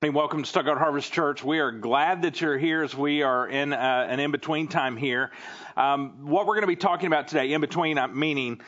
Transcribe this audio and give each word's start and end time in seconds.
Welcome 0.00 0.44
to 0.44 0.48
Stuttgart 0.48 0.78
Harvest 0.78 1.12
Church. 1.12 1.42
We 1.42 1.58
are 1.58 1.72
glad 1.72 2.22
that 2.22 2.40
you're 2.40 2.56
here 2.56 2.84
as 2.84 2.94
we 2.94 3.24
are 3.24 3.48
in 3.48 3.72
uh, 3.72 4.06
an 4.08 4.20
in 4.20 4.30
between 4.30 4.68
time 4.68 4.96
here. 4.96 5.32
Um, 5.76 6.28
what 6.28 6.46
we're 6.46 6.54
going 6.54 6.62
to 6.62 6.68
be 6.68 6.76
talking 6.76 7.08
about 7.08 7.26
today, 7.26 7.52
in 7.52 7.60
between, 7.60 7.98
uh, 7.98 8.06
meaning 8.06 8.60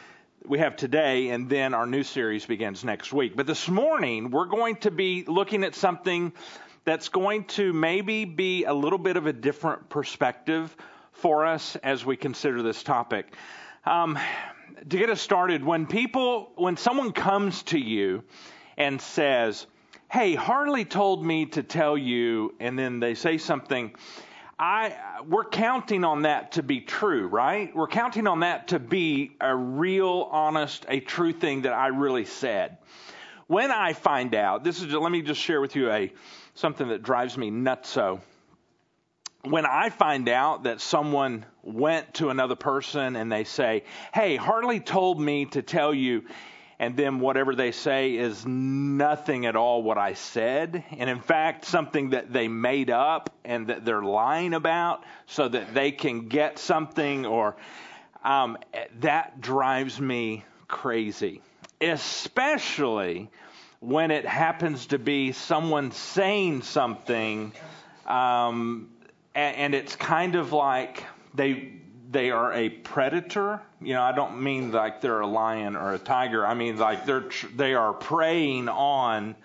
we 0.45 0.59
have 0.59 0.75
today 0.75 1.29
and 1.29 1.49
then 1.49 1.73
our 1.73 1.87
new 1.87 2.03
series 2.03 2.47
begins 2.47 2.83
next 2.83 3.13
week. 3.13 3.37
But 3.37 3.47
this 3.47 3.69
morning, 3.69 4.33
we're 4.33 4.47
going 4.47 4.75
to 4.79 4.91
be 4.91 5.23
looking 5.25 5.63
at 5.63 5.77
something 5.77 6.33
that's 6.85 7.11
going 7.11 7.45
to 7.45 7.73
maybe 7.73 8.25
be 8.25 8.65
a 8.65 8.75
little 8.75 8.99
bit 8.99 9.17
of 9.17 9.27
a 9.27 9.33
different 9.33 9.89
perspective 9.89 10.77
for 11.13 11.47
us 11.47 11.77
as 11.77 12.05
we 12.05 12.17
consider 12.17 12.61
this 12.61 12.83
topic. 12.83 13.33
Um, 13.85 14.19
to 14.89 14.99
get 14.99 15.11
us 15.11 15.21
started, 15.21 15.63
when 15.63 15.87
people, 15.87 16.51
when 16.57 16.77
someone 16.77 17.13
comes 17.13 17.63
to 17.65 17.79
you 17.79 18.25
and 18.77 19.01
says, 19.01 19.69
hey, 20.11 20.35
Harley 20.35 20.85
told 20.85 21.25
me 21.25 21.47
to 21.47 21.63
tell 21.63 21.97
you, 21.97 22.53
and 22.59 22.77
then 22.77 22.99
they 22.99 23.15
say 23.15 23.39
something. 23.39 23.95
I, 24.59 24.93
we're 25.27 25.45
counting 25.45 26.05
on 26.05 26.23
that 26.23 26.53
to 26.53 26.65
be 26.65 26.81
true, 26.81 27.29
right? 27.29 27.75
We're 27.75 27.87
counting 27.87 28.27
on 28.27 28.41
that 28.41 28.69
to 28.69 28.81
be 28.81 29.37
a 29.41 29.55
real, 29.55 30.29
honest, 30.33 30.85
a 30.89 30.99
true 30.99 31.33
thing 31.33 31.63
that 31.63 31.73
I 31.73 31.89
really 31.89 32.25
said. 32.25 32.79
When 33.47 33.71
I 33.71 33.93
find 33.93 34.35
out, 34.35 34.65
this 34.65 34.83
is, 34.83 34.93
let 34.93 35.13
me 35.13 35.23
just 35.23 35.41
share 35.41 35.61
with 35.61 35.77
you 35.77 35.91
a, 35.91 36.13
something 36.55 36.89
that 36.89 37.05
drives 37.05 37.39
me 37.39 37.51
nuts 37.51 37.89
so. 37.89 38.21
When 39.45 39.65
I 39.65 39.91
find 39.91 40.29
out 40.29 40.65
that 40.65 40.81
someone 40.81 41.47
went 41.63 42.15
to 42.15 42.31
another 42.31 42.57
person 42.57 43.17
and 43.17 43.31
they 43.31 43.45
say, 43.45 43.85
Hey, 44.13 44.37
Harley 44.37 44.81
told 44.81 45.21
me 45.21 45.47
to 45.47 45.63
tell 45.63 45.95
you 45.95 46.25
and 46.81 46.97
then 46.97 47.21
whatever 47.21 47.55
they 47.55 47.73
say 47.73 48.17
is 48.17 48.47
nothing 48.47 49.45
at 49.45 49.55
all 49.55 49.83
what 49.83 49.99
I 49.99 50.15
said. 50.15 50.83
And 50.97 51.11
in 51.11 51.21
fact, 51.21 51.67
something 51.67 52.11
that 52.11 52.33
they 52.33 52.49
made 52.49 52.89
up 52.89 53.29
and 53.45 53.67
that 53.67 53.85
they're 53.85 54.03
lying 54.03 54.55
about 54.55 55.05
so 55.27 55.47
that 55.47 55.75
they 55.75 55.93
can 55.93 56.29
get 56.29 56.59
something 56.59 57.27
or 57.27 57.55
um, 58.25 58.57
that 59.01 59.43
drives 59.43 60.01
me 60.01 60.47
crazy. 60.69 61.43
Especially 61.83 63.29
when 63.81 64.11
it 64.11 64.25
happens 64.25 64.87
to 64.87 64.99
be 64.99 65.33
someone 65.33 65.93
saying 65.93 66.63
something 66.63 67.53
um, 68.07 68.89
and, 69.35 69.57
and 69.57 69.75
it's 69.75 69.97
kind 69.97 70.35
of 70.35 70.55
like 70.55 71.05
they 71.35 71.80
they 72.11 72.31
are 72.31 72.53
a 72.53 72.69
predator. 72.69 73.63
You 73.81 73.95
know, 73.95 74.03
I 74.03 74.13
don't 74.13 74.43
mean 74.43 74.73
like 74.73 75.01
they're 75.01 75.21
a 75.21 75.27
lion 75.27 75.77
or 75.77 75.95
a 75.95 75.99
tiger. 75.99 76.45
I 76.45 76.55
mean 76.55 76.77
like 76.77 77.07
they're 77.07 77.31
they 77.55 77.75
are 77.75 77.93
preying 77.93 78.69
on 78.69 79.37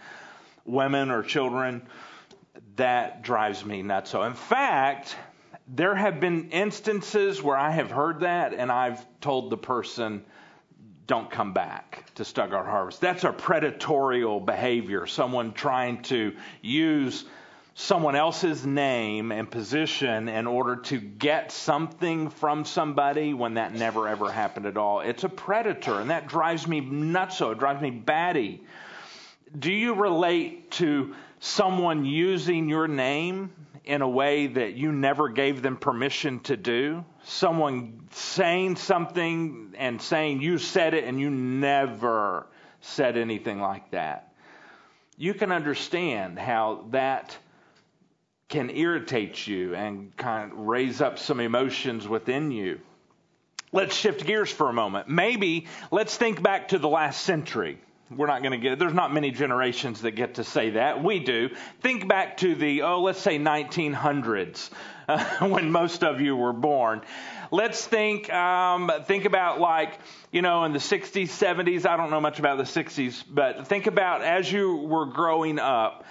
women 0.65 1.11
or 1.11 1.21
children. 1.21 1.87
That 2.75 3.21
drives 3.21 3.63
me 3.63 3.83
nuts. 3.83 4.09
So, 4.09 4.23
in 4.23 4.33
fact, 4.33 5.15
there 5.67 5.95
have 5.95 6.19
been 6.19 6.49
instances 6.49 7.41
where 7.41 7.57
I 7.57 7.71
have 7.71 7.91
heard 7.91 8.21
that 8.21 8.53
and 8.53 8.71
I've 8.71 9.05
told 9.21 9.49
the 9.49 9.57
person, 9.57 10.25
don't 11.07 11.29
come 11.29 11.53
back 11.53 12.11
to 12.15 12.25
Stuttgart 12.25 12.65
Harvest. 12.65 12.99
That's 12.99 13.23
a 13.23 13.31
predatorial 13.31 14.43
behavior. 14.43 15.05
Someone 15.05 15.53
trying 15.53 16.01
to 16.03 16.35
use 16.61 17.25
someone 17.77 18.15
else's 18.15 18.65
name 18.65 19.33
and 19.33 19.51
position 19.51 20.29
in 20.29 20.47
order 20.47 20.77
to 20.77 20.97
get 20.97 21.51
something 21.51 22.29
from 22.29 22.63
somebody 22.63 23.33
when 23.33 23.55
that 23.55 23.73
never 23.73 24.07
ever 24.07 24.31
happened 24.31 24.65
at 24.65 24.77
all. 24.77 25.01
It's 25.01 25.25
a 25.25 25.29
predator, 25.29 25.99
and 25.99 26.09
that 26.09 26.27
drives 26.27 26.67
me 26.67 26.79
nuts. 26.79 27.37
So 27.37 27.51
it 27.51 27.59
drives 27.59 27.81
me 27.81 27.91
batty. 27.91 28.63
Do 29.57 29.71
you 29.71 29.93
relate 29.93 30.71
to 30.71 31.15
someone 31.39 32.05
using 32.05 32.69
your 32.69 32.87
name 32.87 33.51
in 33.83 34.01
a 34.01 34.09
way 34.09 34.47
that 34.47 34.75
you 34.75 34.93
never 34.93 35.27
gave 35.27 35.61
them 35.61 35.75
permission 35.75 36.39
to 36.41 36.55
do? 36.55 37.03
Someone 37.25 38.07
saying 38.11 38.77
something 38.77 39.75
and 39.77 40.01
saying 40.01 40.41
you 40.41 40.59
said 40.59 40.93
it 40.93 41.03
and 41.03 41.19
you 41.19 41.29
never 41.29 42.47
said 42.79 43.17
anything 43.17 43.59
like 43.59 43.91
that. 43.91 44.33
You 45.17 45.33
can 45.33 45.51
understand 45.51 46.39
how 46.39 46.85
that 46.91 47.37
can 48.49 48.69
irritate 48.69 49.47
you 49.47 49.75
and 49.75 50.15
kind 50.17 50.51
of 50.51 50.57
raise 50.57 51.01
up 51.01 51.17
some 51.17 51.39
emotions 51.39 52.07
within 52.07 52.51
you. 52.51 52.79
Let's 53.71 53.95
shift 53.95 54.25
gears 54.25 54.51
for 54.51 54.69
a 54.69 54.73
moment. 54.73 55.09
Maybe 55.09 55.67
let's 55.91 56.15
think 56.15 56.41
back 56.41 56.69
to 56.69 56.79
the 56.79 56.87
last 56.87 57.21
century. 57.21 57.79
We're 58.09 58.27
not 58.27 58.43
going 58.43 58.51
to 58.51 58.57
get, 58.59 58.77
there's 58.77 58.93
not 58.93 59.11
many 59.11 59.31
generations 59.31 60.01
that 60.01 60.11
get 60.11 60.35
to 60.35 60.43
say 60.43 60.71
that. 60.71 61.03
We 61.03 61.19
do. 61.19 61.49
Think 61.81 62.07
back 62.07 62.37
to 62.37 62.53
the, 62.53 62.83
oh, 62.83 63.01
let's 63.01 63.19
say 63.19 63.39
1900s, 63.39 64.69
uh, 65.07 65.47
when 65.47 65.71
most 65.71 66.03
of 66.03 66.21
you 66.21 66.35
were 66.35 66.53
born. 66.53 67.01
Let's 67.49 67.83
think, 67.83 68.31
um, 68.31 68.91
think 69.05 69.25
about 69.25 69.59
like, 69.59 69.97
you 70.31 70.43
know, 70.43 70.65
in 70.65 70.71
the 70.71 70.79
60s, 70.79 71.29
70s. 71.29 71.87
I 71.87 71.97
don't 71.97 72.11
know 72.11 72.21
much 72.21 72.37
about 72.37 72.57
the 72.57 72.63
60s, 72.63 73.23
but 73.27 73.67
think 73.67 73.87
about 73.87 74.21
as 74.21 74.51
you 74.51 74.75
were 74.75 75.07
growing 75.07 75.57
up 75.57 76.05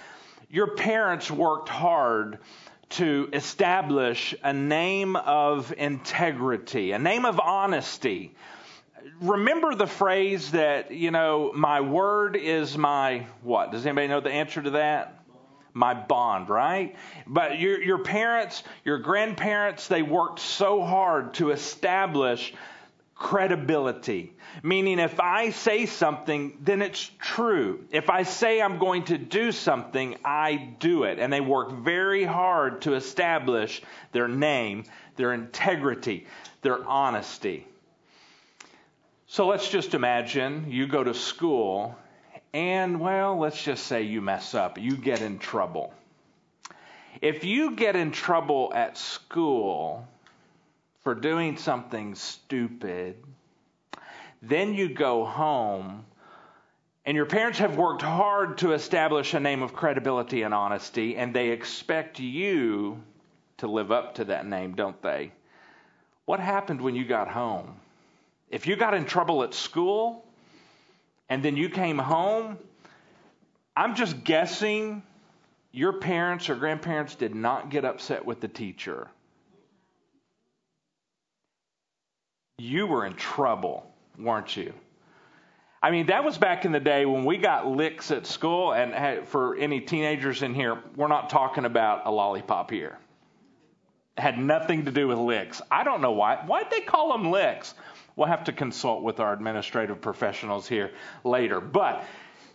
your 0.49 0.67
parents 0.75 1.29
worked 1.29 1.69
hard 1.69 2.39
to 2.89 3.29
establish 3.33 4.35
a 4.43 4.53
name 4.53 5.15
of 5.15 5.73
integrity, 5.77 6.91
a 6.91 6.99
name 6.99 7.25
of 7.25 7.39
honesty. 7.39 8.35
Remember 9.21 9.75
the 9.75 9.87
phrase 9.87 10.51
that, 10.51 10.91
you 10.91 11.11
know, 11.11 11.51
my 11.53 11.81
word 11.81 12.35
is 12.35 12.77
my 12.77 13.25
what? 13.41 13.71
Does 13.71 13.85
anybody 13.85 14.07
know 14.07 14.21
the 14.21 14.31
answer 14.31 14.61
to 14.61 14.71
that? 14.71 15.23
My 15.73 15.93
bond, 15.93 16.49
right? 16.49 16.95
But 17.27 17.59
your, 17.59 17.81
your 17.81 17.97
parents, 17.97 18.63
your 18.83 18.97
grandparents, 18.99 19.87
they 19.87 20.03
worked 20.03 20.39
so 20.39 20.83
hard 20.83 21.33
to 21.35 21.51
establish 21.51 22.53
credibility. 23.15 24.33
Meaning, 24.61 24.99
if 24.99 25.19
I 25.19 25.51
say 25.51 25.85
something, 25.85 26.57
then 26.61 26.81
it's 26.81 27.09
true. 27.19 27.85
If 27.89 28.09
I 28.09 28.23
say 28.23 28.61
I'm 28.61 28.77
going 28.77 29.05
to 29.05 29.17
do 29.17 29.51
something, 29.51 30.17
I 30.23 30.55
do 30.79 31.03
it. 31.03 31.17
And 31.19 31.31
they 31.31 31.41
work 31.41 31.71
very 31.71 32.25
hard 32.25 32.81
to 32.83 32.93
establish 32.95 33.81
their 34.11 34.27
name, 34.27 34.83
their 35.15 35.33
integrity, 35.33 36.27
their 36.61 36.83
honesty. 36.85 37.65
So 39.27 39.47
let's 39.47 39.69
just 39.69 39.93
imagine 39.93 40.67
you 40.69 40.87
go 40.87 41.03
to 41.03 41.13
school 41.13 41.97
and, 42.53 42.99
well, 43.01 43.37
let's 43.37 43.61
just 43.61 43.85
say 43.87 44.03
you 44.03 44.21
mess 44.21 44.53
up, 44.53 44.77
you 44.77 44.95
get 44.95 45.21
in 45.21 45.39
trouble. 45.39 45.93
If 47.21 47.43
you 47.43 47.75
get 47.75 47.95
in 47.95 48.11
trouble 48.11 48.71
at 48.73 48.97
school 48.97 50.07
for 51.05 51.13
doing 51.13 51.55
something 51.55 52.15
stupid, 52.15 53.15
then 54.41 54.73
you 54.73 54.89
go 54.89 55.23
home, 55.23 56.03
and 57.05 57.15
your 57.15 57.27
parents 57.27 57.59
have 57.59 57.77
worked 57.77 58.01
hard 58.01 58.57
to 58.57 58.73
establish 58.73 59.35
a 59.35 59.39
name 59.39 59.61
of 59.61 59.71
credibility 59.71 60.41
and 60.41 60.51
honesty, 60.51 61.15
and 61.15 61.31
they 61.31 61.49
expect 61.51 62.19
you 62.19 62.99
to 63.57 63.67
live 63.67 63.91
up 63.91 64.15
to 64.15 64.25
that 64.25 64.47
name, 64.47 64.73
don't 64.73 64.99
they? 65.03 65.31
What 66.25 66.39
happened 66.39 66.81
when 66.81 66.95
you 66.95 67.05
got 67.05 67.27
home? 67.27 67.75
If 68.49 68.65
you 68.65 68.75
got 68.75 68.95
in 68.95 69.05
trouble 69.05 69.43
at 69.43 69.53
school 69.53 70.25
and 71.29 71.45
then 71.45 71.55
you 71.55 71.69
came 71.69 71.99
home, 71.99 72.57
I'm 73.77 73.93
just 73.93 74.23
guessing 74.23 75.03
your 75.71 75.93
parents 75.93 76.49
or 76.49 76.55
grandparents 76.55 77.13
did 77.13 77.35
not 77.35 77.69
get 77.69 77.85
upset 77.85 78.25
with 78.25 78.41
the 78.41 78.47
teacher. 78.47 79.07
You 82.57 82.87
were 82.87 83.05
in 83.05 83.15
trouble 83.15 83.91
weren't 84.17 84.55
you? 84.55 84.73
I 85.81 85.91
mean, 85.91 86.07
that 86.07 86.23
was 86.23 86.37
back 86.37 86.65
in 86.65 86.71
the 86.71 86.79
day 86.79 87.05
when 87.05 87.25
we 87.25 87.37
got 87.37 87.67
licks 87.67 88.09
at 88.09 88.25
school, 88.25 88.73
and 88.73 89.27
for 89.27 89.55
any 89.55 89.81
teenagers 89.81 90.41
in 90.41 90.53
here, 90.55 90.79
we're 90.95 91.07
not 91.07 91.29
talking 91.29 91.65
about 91.65 92.07
a 92.07 92.11
lollipop 92.11 92.71
here. 92.71 92.97
It 94.17 94.21
had 94.21 94.39
nothing 94.39 94.85
to 94.85 94.91
do 94.91 95.07
with 95.07 95.17
licks. 95.17 95.61
I 95.69 95.83
don't 95.83 96.01
know 96.01 96.13
why. 96.13 96.37
Why'd 96.37 96.71
they 96.71 96.81
call 96.81 97.11
them 97.11 97.29
licks? 97.29 97.75
We'll 98.15 98.27
have 98.27 98.45
to 98.45 98.53
consult 98.53 99.03
with 99.03 99.19
our 99.19 99.33
administrative 99.33 100.01
professionals 100.01 100.67
here 100.67 100.91
later. 101.23 101.59
But 101.59 102.03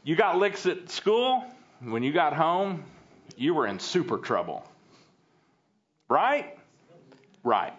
you 0.03 0.17
got 0.17 0.39
licks 0.39 0.67
at 0.67 0.91
school. 0.91 1.45
When 1.81 2.03
you 2.03 2.13
got 2.13 2.33
home, 2.33 2.83
you 3.37 3.55
were 3.55 3.67
in 3.67 3.79
super 3.79 4.19
trouble. 4.19 4.67
Right? 6.09 6.59
Right. 7.45 7.75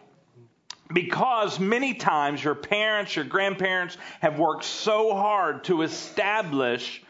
Because 0.93 1.59
many 1.59 1.93
times 1.93 2.43
your 2.43 2.55
parents, 2.55 3.15
your 3.15 3.25
grandparents 3.25 3.97
have 4.19 4.39
worked 4.39 4.65
so 4.65 5.15
hard 5.15 5.63
to 5.65 5.83
establish 5.83 7.03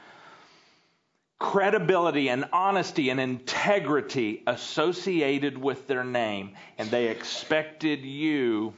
credibility 1.39 2.29
and 2.29 2.45
honesty 2.53 3.09
and 3.09 3.19
integrity 3.19 4.43
associated 4.45 5.57
with 5.57 5.87
their 5.87 6.03
name, 6.03 6.55
and 6.77 6.91
they 6.91 7.07
expected 7.07 8.05
you 8.05 8.73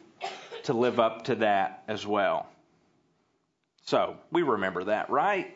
to 0.64 0.74
live 0.74 1.00
up 1.00 1.26
to 1.26 1.36
that 1.36 1.84
as 1.88 2.08
well. 2.08 2.48
So 3.86 4.16
we 4.32 4.44
remember 4.44 4.86
that, 4.86 5.10
right? 5.10 5.54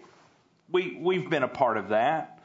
We, 0.69 0.99
we've 1.01 1.29
been 1.29 1.43
a 1.43 1.47
part 1.47 1.77
of 1.77 1.89
that. 1.89 2.43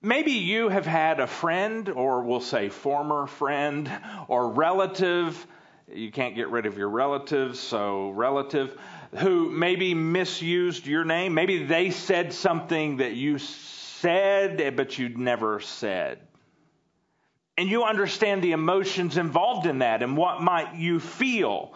Maybe 0.00 0.32
you 0.32 0.70
have 0.70 0.86
had 0.86 1.20
a 1.20 1.26
friend, 1.26 1.86
or 1.90 2.22
we'll 2.22 2.40
say 2.40 2.70
former 2.70 3.26
friend, 3.26 3.90
or 4.28 4.48
relative. 4.48 5.46
You 5.92 6.10
can't 6.10 6.34
get 6.34 6.48
rid 6.50 6.66
of 6.66 6.78
your 6.78 6.88
relatives, 6.88 7.58
so 7.58 8.10
relative, 8.10 8.78
who 9.16 9.50
maybe 9.50 9.94
misused 9.94 10.86
your 10.86 11.04
name. 11.04 11.34
Maybe 11.34 11.64
they 11.64 11.90
said 11.90 12.32
something 12.32 12.98
that 12.98 13.14
you 13.14 13.38
said, 13.38 14.76
but 14.76 14.98
you'd 14.98 15.18
never 15.18 15.60
said. 15.60 16.20
And 17.56 17.68
you 17.68 17.84
understand 17.84 18.42
the 18.42 18.52
emotions 18.52 19.16
involved 19.16 19.66
in 19.66 19.80
that 19.80 20.02
and 20.02 20.16
what 20.16 20.40
might 20.40 20.76
you 20.76 21.00
feel. 21.00 21.74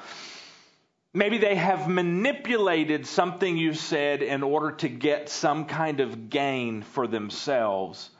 Maybe 1.13 1.39
they 1.39 1.55
have 1.55 1.89
manipulated 1.89 3.07
something 3.07 3.57
you 3.57 3.75
said 3.75 4.23
in 4.23 4.43
order 4.43 4.73
to 4.77 4.89
get 4.89 5.29
some 5.29 5.67
kind 5.67 6.01
of 6.01 6.31
gain 6.31 6.83
for 6.83 7.07
themselves. 7.07 8.11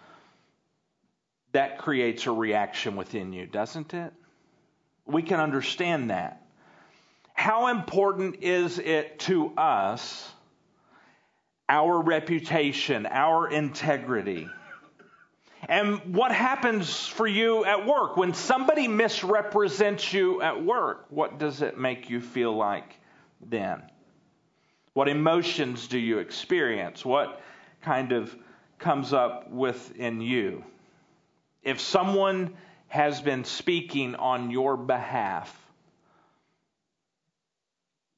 That 1.53 1.79
creates 1.79 2.27
a 2.27 2.33
reaction 2.33 2.97
within 2.97 3.33
you, 3.33 3.47
doesn't 3.47 3.95
it? 3.95 4.13
We 5.07 5.23
can 5.23 5.41
understand 5.41 6.11
that. 6.11 6.41
How 7.35 7.67
important 7.69 8.43
is 8.43 8.79
it 8.79 9.19
to 9.21 9.53
us, 9.57 10.31
our 11.69 12.01
reputation, 12.01 13.07
our 13.07 13.49
integrity? 13.49 14.49
And 15.69 16.15
what 16.15 16.31
happens 16.31 17.07
for 17.07 17.27
you 17.27 17.65
at 17.65 17.87
work? 17.87 18.17
When 18.17 18.35
somebody 18.35 18.87
misrepresents 18.87 20.13
you 20.13 20.43
at 20.43 20.63
work, 20.63 21.07
what 21.11 21.39
does 21.39 21.63
it 21.63 21.79
make 21.79 22.11
you 22.11 22.21
feel 22.21 22.55
like 22.55 22.99
then? 23.41 23.83
What 24.93 25.09
emotions 25.09 25.89
do 25.89 25.99
you 25.99 26.19
experience? 26.19 27.05
What 27.05 27.41
kind 27.83 28.13
of 28.13 28.35
comes 28.79 29.13
up 29.13 29.51
within 29.51 30.21
you? 30.21 30.65
If 31.63 31.81
someone 31.81 32.55
has 32.95 33.21
been 33.21 33.43
speaking 33.43 34.15
on 34.15 34.53
your 34.53 34.77
behalf, 34.77 35.53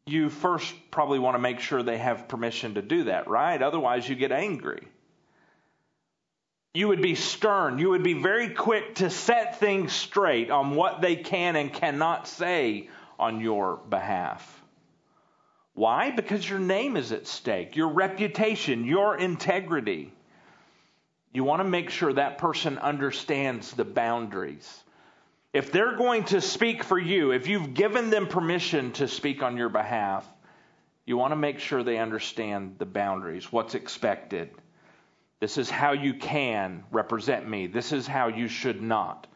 you 0.05 0.28
first 0.28 0.75
probably 0.90 1.19
want 1.19 1.34
to 1.34 1.38
make 1.38 1.61
sure 1.61 1.82
they 1.82 1.96
have 1.96 2.28
permission 2.28 2.75
to 2.75 2.82
do 2.82 3.05
that, 3.05 3.26
right? 3.26 3.62
Otherwise, 3.62 4.06
you 4.06 4.14
get 4.14 4.32
angry. 4.32 4.87
You 6.75 6.88
would 6.88 7.00
be 7.00 7.14
stern. 7.14 7.78
You 7.78 7.88
would 7.88 8.02
be 8.02 8.12
very 8.12 8.50
quick 8.50 8.96
to 8.96 9.08
set 9.08 9.58
things 9.58 9.94
straight 9.94 10.50
on 10.50 10.75
what 10.75 11.00
they 11.00 11.17
can 11.17 11.56
and 11.56 11.73
cannot 11.73 12.28
say 12.28 12.90
on 13.19 13.40
your 13.40 13.78
behalf. 13.78 14.62
Why? 15.73 16.11
Because 16.11 16.46
your 16.46 16.58
name 16.58 16.99
is 16.99 17.12
at 17.12 17.26
stake, 17.26 17.76
your 17.76 17.88
reputation, 17.88 18.84
your 18.84 19.17
integrity. 19.17 20.12
You 21.37 21.44
want 21.44 21.61
to 21.61 21.69
make 21.69 21.91
sure 21.91 22.15
that 22.15 22.38
person 22.38 22.79
understands 22.79 23.73
the 23.73 23.85
boundaries. 23.85 24.83
If 25.53 25.71
they're 25.71 25.94
going 25.94 26.25
to 26.25 26.41
speak 26.41 26.83
for 26.83 26.99
you, 26.99 27.33
if 27.33 27.47
you've 27.47 27.75
given 27.75 28.09
them 28.09 28.27
permission 28.27 28.93
to 28.93 29.06
speak 29.06 29.43
on 29.43 29.59
your 29.59 29.69
behalf, 29.69 30.27
you 31.05 31.19
want 31.19 31.33
to 31.33 31.37
make 31.37 31.59
sure 31.59 31.83
they 31.83 31.99
understand 31.99 32.77
the 32.79 32.87
boundaries, 32.87 33.53
what's 33.53 33.75
expected. 33.75 34.49
This 35.38 35.59
is 35.59 35.69
how 35.69 35.93
you 35.93 36.15
can 36.15 36.85
represent 36.91 37.47
me. 37.47 37.67
This 37.67 37.93
is 37.93 38.06
how 38.06 38.29
you 38.29 38.49
should 38.49 38.81
not 38.81 39.27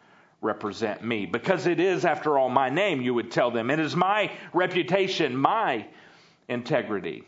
represent 0.41 1.05
me. 1.05 1.27
Because 1.27 1.67
it 1.67 1.81
is, 1.81 2.07
after 2.07 2.39
all, 2.39 2.49
my 2.49 2.71
name, 2.71 3.03
you 3.03 3.13
would 3.13 3.31
tell 3.31 3.51
them. 3.51 3.71
It 3.71 3.79
is 3.79 3.95
my 3.95 4.33
reputation, 4.55 5.37
my 5.37 5.87
integrity. 6.49 7.25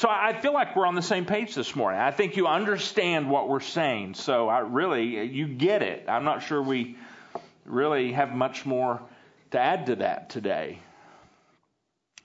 So 0.00 0.08
I 0.08 0.32
feel 0.32 0.54
like 0.54 0.74
we're 0.76 0.86
on 0.86 0.94
the 0.94 1.02
same 1.02 1.26
page 1.26 1.54
this 1.54 1.76
morning. 1.76 2.00
I 2.00 2.10
think 2.10 2.34
you 2.34 2.46
understand 2.46 3.28
what 3.28 3.50
we're 3.50 3.60
saying. 3.60 4.14
So 4.14 4.48
I 4.48 4.60
really, 4.60 5.26
you 5.26 5.46
get 5.46 5.82
it. 5.82 6.06
I'm 6.08 6.24
not 6.24 6.42
sure 6.42 6.62
we 6.62 6.96
really 7.66 8.12
have 8.12 8.34
much 8.34 8.64
more 8.64 9.02
to 9.50 9.60
add 9.60 9.84
to 9.84 9.96
that 9.96 10.30
today. 10.30 10.78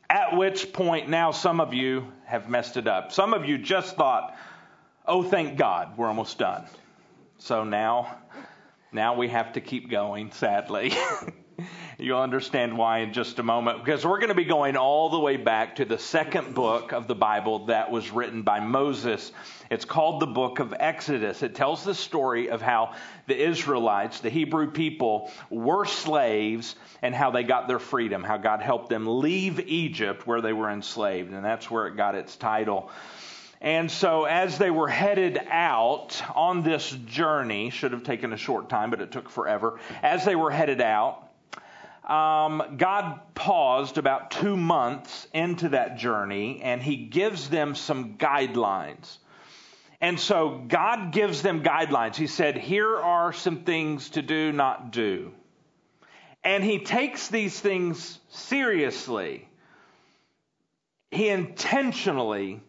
At 0.10 0.38
which 0.38 0.72
point, 0.72 1.10
now 1.10 1.32
some 1.32 1.60
of 1.60 1.74
you 1.74 2.10
have 2.24 2.48
messed 2.48 2.78
it 2.78 2.88
up. 2.88 3.12
Some 3.12 3.34
of 3.34 3.44
you 3.44 3.58
just 3.58 3.98
thought, 3.98 4.38
Oh, 5.06 5.22
thank 5.22 5.58
God, 5.58 5.98
we're 5.98 6.08
almost 6.08 6.38
done. 6.38 6.64
So 7.40 7.66
now, 7.66 8.20
now 8.94 9.18
we 9.18 9.28
have 9.28 9.52
to 9.52 9.60
keep 9.60 9.90
going, 9.90 10.32
sadly. 10.32 10.94
You'll 11.98 12.20
understand 12.20 12.78
why 12.78 13.00
in 13.00 13.14
just 13.14 13.40
a 13.40 13.44
moment, 13.44 13.84
because 13.84 14.06
we're 14.06 14.18
going 14.18 14.30
to 14.30 14.36
be 14.36 14.44
going 14.44 14.76
all 14.76 15.10
the 15.10 15.20
way 15.20 15.38
back 15.38 15.78
to 15.78 15.86
the 15.86 15.98
second 15.98 16.54
book 16.54 16.92
of 16.92 17.08
the 17.08 17.16
Bible 17.16 17.68
that 17.68 17.90
was 17.90 18.12
written 18.12 18.42
by 18.42 18.60
Moses. 18.60 19.32
It's 19.72 19.86
called 19.86 20.22
the 20.22 20.28
book 20.28 20.60
of 20.60 20.74
Exodus. 20.78 21.42
It 21.42 21.56
tells 21.56 21.84
the 21.84 21.96
story 21.96 22.50
of 22.50 22.62
how 22.62 22.96
the 23.28 23.42
Israelites, 23.42 24.20
the 24.20 24.30
Hebrew 24.30 24.72
people, 24.72 25.32
were 25.50 25.86
slaves 25.86 26.76
and 27.02 27.16
how 27.16 27.32
they 27.32 27.44
got 27.44 27.68
their 27.68 27.80
freedom, 27.80 28.24
how 28.24 28.38
God 28.38 28.62
helped 28.62 28.90
them 28.90 29.22
leave 29.22 29.62
Egypt 29.62 30.28
where 30.28 30.42
they 30.42 30.54
were 30.54 30.70
enslaved. 30.70 31.32
And 31.32 31.46
that's 31.46 31.72
where 31.72 31.88
it 31.88 31.96
got 31.96 32.16
its 32.16 32.36
title. 32.36 32.92
And 33.62 33.90
so, 33.90 34.26
as 34.26 34.58
they 34.58 34.70
were 34.70 34.90
headed 34.90 35.40
out 35.50 36.22
on 36.36 36.62
this 36.62 36.90
journey, 37.06 37.70
should 37.70 37.94
have 37.94 38.04
taken 38.04 38.34
a 38.34 38.38
short 38.38 38.70
time, 38.70 38.92
but 38.92 39.02
it 39.02 39.12
took 39.12 39.30
forever. 39.30 39.80
As 40.04 40.26
they 40.26 40.36
were 40.36 40.52
headed 40.52 40.82
out, 40.82 41.25
um, 42.10 42.76
God 42.78 43.20
paused 43.34 43.98
about 43.98 44.32
two 44.32 44.56
months 44.56 45.28
into 45.34 45.70
that 45.70 45.98
journey 45.98 46.62
and 46.62 46.82
he 46.82 46.96
gives 46.98 47.50
them 47.50 47.76
some 47.76 48.18
guidelines. 48.18 49.18
And 50.02 50.20
so 50.20 50.64
God 50.68 51.12
gives 51.12 51.42
them 51.42 51.64
guidelines. 51.64 52.16
He 52.16 52.28
said, 52.28 52.58
Here 52.58 52.96
are 52.96 53.34
some 53.34 53.64
things 53.64 54.12
to 54.12 54.22
do, 54.22 54.52
not 54.52 54.92
do. 54.92 55.32
And 56.44 56.64
he 56.64 56.80
takes 56.80 57.30
these 57.30 57.60
things 57.60 58.20
seriously. 58.30 59.48
He 61.10 61.30
intentionally 61.30 62.62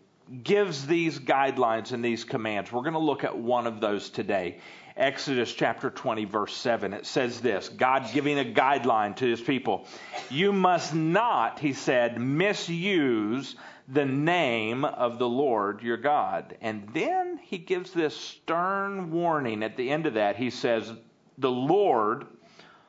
gives 0.43 0.87
these 0.87 1.19
guidelines 1.19 1.93
and 1.93 2.05
these 2.05 2.25
commands. 2.25 2.73
We're 2.73 2.83
going 2.83 2.95
to 2.95 2.99
look 2.99 3.23
at 3.23 3.37
one 3.37 3.67
of 3.67 3.81
those 3.81 4.09
today. 4.09 4.61
Exodus 4.97 5.53
chapter 5.53 5.91
20, 5.91 6.25
verse 6.25 6.57
7. 6.57 6.95
It 6.95 7.07
says 7.07 7.41
this 7.41 7.69
God 7.69 8.09
giving 8.13 8.39
a 8.39 8.45
guideline 8.45 9.15
to 9.17 9.27
his 9.27 9.41
people. 9.41 9.87
You 10.31 10.53
must 10.53 10.95
not, 10.95 11.59
he 11.59 11.75
said, 11.75 12.21
misuse 12.21 13.57
the 13.89 14.07
name 14.07 14.85
of 14.85 15.19
the 15.19 15.29
Lord 15.29 15.83
your 15.83 15.99
God. 15.99 16.57
And 16.61 16.89
then 16.95 17.39
he 17.43 17.59
gives 17.59 17.93
this 17.93 18.17
stern 18.17 19.11
warning 19.11 19.63
at 19.63 19.77
the 19.77 19.91
end 19.91 20.07
of 20.07 20.15
that. 20.15 20.37
He 20.37 20.51
says, 20.51 20.91
The 21.39 21.51
Lord 21.51 22.27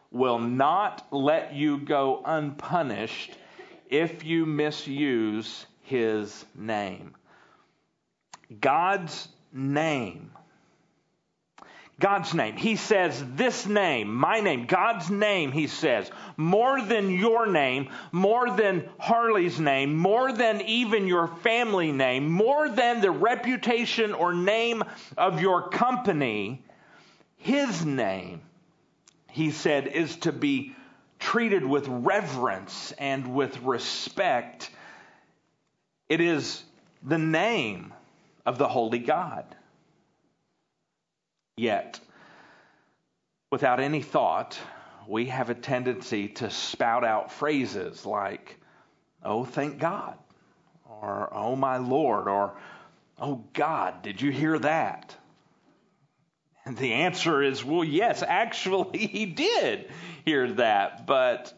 will 0.09 0.39
not 0.39 1.05
let 1.11 1.53
you 1.53 1.77
go 1.79 2.21
unpunished 2.25 3.31
if 3.89 4.23
you 4.23 4.45
misuse 4.45 5.65
his 5.81 6.45
name. 6.55 7.15
God's 8.59 9.27
name. 9.51 10.31
God's 11.99 12.33
name. 12.35 12.55
He 12.55 12.75
says, 12.75 13.23
This 13.33 13.65
name, 13.65 14.13
my 14.13 14.39
name, 14.39 14.67
God's 14.67 15.09
name, 15.09 15.51
he 15.51 15.65
says, 15.65 16.11
more 16.35 16.79
than 16.79 17.09
your 17.09 17.47
name, 17.47 17.89
more 18.11 18.51
than 18.51 18.87
Harley's 18.99 19.59
name, 19.59 19.95
more 19.95 20.31
than 20.31 20.61
even 20.61 21.07
your 21.07 21.27
family 21.27 21.91
name, 21.91 22.29
more 22.29 22.69
than 22.69 23.01
the 23.01 23.09
reputation 23.09 24.13
or 24.13 24.31
name 24.33 24.83
of 25.17 25.41
your 25.41 25.69
company, 25.69 26.63
his 27.37 27.83
name, 27.83 28.41
he 29.31 29.49
said, 29.49 29.87
is 29.87 30.17
to 30.17 30.31
be 30.31 30.75
treated 31.19 31.65
with 31.65 31.87
reverence 31.87 32.93
and 32.99 33.33
with 33.33 33.59
respect. 33.61 34.69
It 36.09 36.21
is 36.21 36.63
the 37.01 37.17
name 37.17 37.91
of 38.45 38.59
the 38.59 38.67
holy 38.67 38.99
God. 38.99 39.45
Yet, 41.57 41.99
without 43.51 43.79
any 43.79 44.03
thought, 44.03 44.59
we 45.07 45.25
have 45.25 45.49
a 45.49 45.55
tendency 45.55 46.27
to 46.27 46.51
spout 46.51 47.03
out 47.03 47.31
phrases 47.31 48.05
like, 48.05 48.59
oh, 49.23 49.43
thank 49.43 49.79
God, 49.79 50.17
or 50.87 51.29
oh, 51.33 51.55
my 51.55 51.77
Lord, 51.77 52.27
or 52.27 52.57
oh, 53.19 53.43
God, 53.53 54.03
did 54.03 54.21
you 54.21 54.31
hear 54.31 54.59
that? 54.59 55.15
And 56.63 56.77
the 56.77 56.93
answer 56.93 57.41
is, 57.41 57.63
well, 57.63 57.83
yes, 57.83 58.21
actually, 58.21 59.07
he 59.07 59.25
did 59.25 59.89
hear 60.25 60.51
that, 60.53 61.07
but 61.07 61.53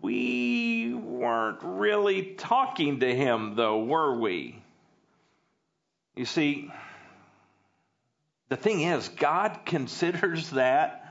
we 0.00 0.94
weren't 0.94 1.58
really 1.62 2.34
talking 2.34 3.00
to 3.00 3.16
him, 3.16 3.56
though, 3.56 3.82
were 3.82 4.16
we? 4.16 4.62
You 6.14 6.24
see, 6.24 6.70
the 8.48 8.56
thing 8.56 8.80
is, 8.82 9.08
God 9.08 9.60
considers 9.66 10.50
that 10.50 11.04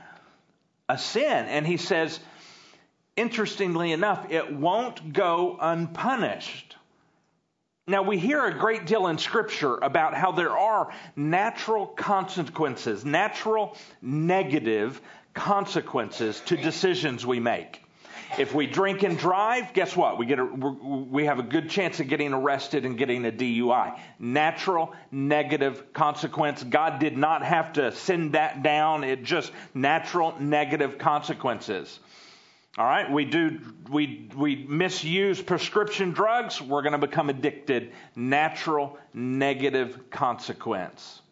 a 0.88 0.98
sin. 0.98 1.46
And 1.46 1.66
He 1.66 1.76
says, 1.76 2.18
interestingly 3.16 3.92
enough, 3.92 4.30
it 4.30 4.52
won't 4.52 5.12
go 5.12 5.56
unpunished. 5.60 6.76
Now, 7.86 8.02
we 8.02 8.18
hear 8.18 8.44
a 8.44 8.58
great 8.58 8.86
deal 8.86 9.06
in 9.06 9.16
Scripture 9.18 9.76
about 9.76 10.14
how 10.14 10.32
there 10.32 10.56
are 10.56 10.92
natural 11.16 11.86
consequences, 11.86 13.04
natural 13.04 13.76
negative 14.02 15.00
consequences 15.32 16.40
to 16.46 16.56
decisions 16.56 17.24
we 17.24 17.40
make. 17.40 17.82
If 18.38 18.54
we 18.54 18.66
drink 18.66 19.02
and 19.02 19.18
drive, 19.18 19.72
guess 19.72 19.96
what? 19.96 20.18
We 20.18 20.26
get 20.26 20.38
a, 20.38 20.44
we 20.44 21.24
have 21.26 21.38
a 21.38 21.42
good 21.42 21.70
chance 21.70 22.00
of 22.00 22.08
getting 22.08 22.32
arrested 22.32 22.84
and 22.84 22.96
getting 22.96 23.26
a 23.26 23.32
DUI. 23.32 23.98
Natural 24.18 24.94
negative 25.10 25.92
consequence. 25.92 26.62
God 26.62 27.00
did 27.00 27.16
not 27.16 27.44
have 27.44 27.72
to 27.74 27.92
send 27.92 28.32
that 28.32 28.62
down. 28.62 29.04
It 29.04 29.22
just 29.22 29.52
natural 29.74 30.34
negative 30.40 30.98
consequences. 30.98 32.00
All 32.78 32.84
right, 32.84 33.10
we 33.10 33.24
do 33.24 33.58
we 33.90 34.28
we 34.36 34.54
misuse 34.54 35.42
prescription 35.42 36.12
drugs, 36.12 36.62
we're 36.62 36.82
going 36.82 36.92
to 36.92 36.98
become 36.98 37.28
addicted. 37.28 37.92
Natural 38.14 38.96
negative 39.12 40.10
consequence. 40.10 41.22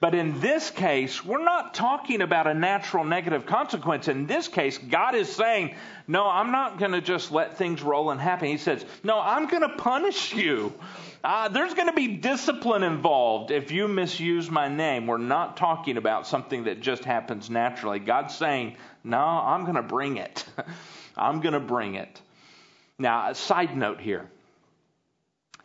But 0.00 0.14
in 0.14 0.38
this 0.38 0.70
case, 0.70 1.24
we're 1.24 1.42
not 1.42 1.74
talking 1.74 2.22
about 2.22 2.46
a 2.46 2.54
natural 2.54 3.02
negative 3.04 3.46
consequence. 3.46 4.06
In 4.06 4.26
this 4.26 4.46
case, 4.46 4.78
God 4.78 5.16
is 5.16 5.28
saying, 5.28 5.74
No, 6.06 6.28
I'm 6.28 6.52
not 6.52 6.78
going 6.78 6.92
to 6.92 7.00
just 7.00 7.32
let 7.32 7.58
things 7.58 7.82
roll 7.82 8.12
and 8.12 8.20
happen. 8.20 8.46
He 8.46 8.58
says, 8.58 8.84
No, 9.02 9.18
I'm 9.18 9.48
going 9.48 9.62
to 9.62 9.76
punish 9.76 10.32
you. 10.32 10.72
Uh, 11.24 11.48
there's 11.48 11.74
going 11.74 11.88
to 11.88 11.94
be 11.94 12.16
discipline 12.16 12.84
involved 12.84 13.50
if 13.50 13.72
you 13.72 13.88
misuse 13.88 14.48
my 14.48 14.68
name. 14.68 15.08
We're 15.08 15.18
not 15.18 15.56
talking 15.56 15.96
about 15.96 16.28
something 16.28 16.64
that 16.64 16.80
just 16.80 17.04
happens 17.04 17.50
naturally. 17.50 17.98
God's 17.98 18.36
saying, 18.36 18.76
No, 19.02 19.18
I'm 19.18 19.62
going 19.62 19.74
to 19.74 19.82
bring 19.82 20.18
it. 20.18 20.44
I'm 21.16 21.40
going 21.40 21.54
to 21.54 21.60
bring 21.60 21.96
it. 21.96 22.20
Now, 23.00 23.30
a 23.30 23.34
side 23.34 23.76
note 23.76 24.00
here 24.00 24.30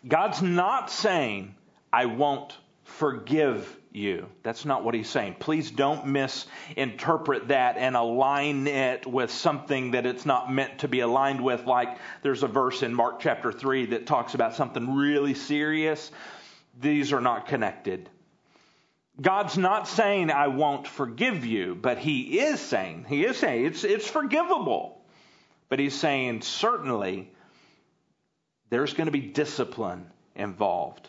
God's 0.08 0.42
not 0.42 0.90
saying, 0.90 1.54
I 1.92 2.06
won't 2.06 2.58
forgive 2.84 3.78
you. 3.96 4.28
That's 4.44 4.66
not 4.66 4.84
what 4.84 4.94
he's 4.94 5.10
saying. 5.10 5.38
Please 5.40 5.72
don't 5.72 6.08
misinterpret 6.08 7.50
that 7.50 7.78
and 7.78 7.96
align 7.96 8.68
it 8.68 9.06
with 9.06 9.32
something 9.32 9.92
that 9.92 10.06
it's 10.06 10.26
not 10.26 10.52
meant 10.52 10.80
to 10.80 10.88
be 10.88 11.02
aligned 11.02 11.42
with. 11.42 11.66
Like 11.66 11.98
there's 12.22 12.44
a 12.44 12.48
verse 12.48 12.84
in 12.84 12.94
Mark 12.94 13.20
chapter 13.20 13.52
3 13.52 13.88
that 13.88 14.06
talks 14.06 14.34
about 14.34 14.56
something 14.56 14.96
really 14.96 15.34
serious. 15.34 16.12
These 16.80 17.14
are 17.14 17.22
not 17.22 17.48
connected. 17.48 18.10
God's 19.22 19.58
not 19.58 19.88
saying, 19.88 20.32
I 20.32 20.48
won't 20.48 20.88
forgive 20.88 21.46
you, 21.46 21.76
but 21.76 22.00
he 22.00 22.40
is 22.40 22.60
saying, 22.60 23.06
he 23.08 23.24
is 23.24 23.38
saying 23.38 23.66
it's, 23.66 23.84
it's 23.84 24.08
forgivable. 24.08 25.02
But 25.70 25.80
he's 25.80 25.94
saying, 25.94 26.42
certainly, 26.42 27.32
there's 28.70 28.94
going 28.94 29.06
to 29.06 29.12
be 29.12 29.22
discipline 29.22 30.08
involved. 30.36 31.08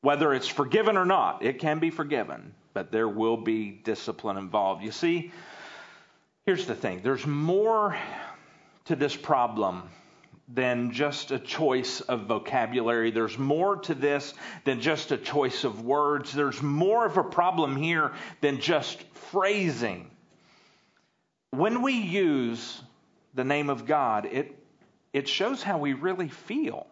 Whether 0.00 0.32
it's 0.32 0.48
forgiven 0.48 0.96
or 0.96 1.04
not, 1.04 1.44
it 1.44 1.58
can 1.58 1.80
be 1.80 1.90
forgiven, 1.90 2.54
but 2.72 2.92
there 2.92 3.08
will 3.08 3.36
be 3.36 3.70
discipline 3.70 4.36
involved. 4.36 4.84
You 4.84 4.92
see, 4.92 5.32
here's 6.46 6.66
the 6.66 6.74
thing 6.74 7.00
there's 7.02 7.26
more 7.26 7.96
to 8.84 8.96
this 8.96 9.16
problem 9.16 9.82
than 10.48 10.92
just 10.92 11.30
a 11.30 11.38
choice 11.38 12.00
of 12.00 12.22
vocabulary. 12.22 13.10
There's 13.10 13.36
more 13.36 13.76
to 13.76 13.94
this 13.94 14.32
than 14.64 14.80
just 14.80 15.12
a 15.12 15.18
choice 15.18 15.64
of 15.64 15.84
words. 15.84 16.32
There's 16.32 16.62
more 16.62 17.04
of 17.04 17.18
a 17.18 17.24
problem 17.24 17.76
here 17.76 18.12
than 18.40 18.60
just 18.60 19.02
phrasing. 19.30 20.10
When 21.50 21.82
we 21.82 21.94
use 21.94 22.80
the 23.34 23.44
name 23.44 23.68
of 23.68 23.84
God, 23.84 24.26
it, 24.26 24.58
it 25.12 25.28
shows 25.28 25.62
how 25.62 25.78
we 25.78 25.92
really 25.92 26.28
feel. 26.28 26.86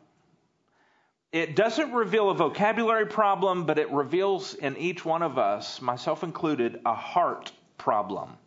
It 1.32 1.56
doesn't 1.56 1.92
reveal 1.92 2.30
a 2.30 2.34
vocabulary 2.34 3.06
problem, 3.06 3.66
but 3.66 3.78
it 3.78 3.90
reveals 3.92 4.54
in 4.54 4.76
each 4.76 5.04
one 5.04 5.22
of 5.22 5.38
us, 5.38 5.80
myself 5.82 6.22
included, 6.22 6.80
a 6.86 6.94
heart 6.94 7.52
problem. 7.78 8.38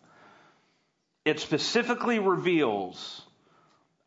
It 1.26 1.40
specifically 1.40 2.20
reveals 2.20 3.22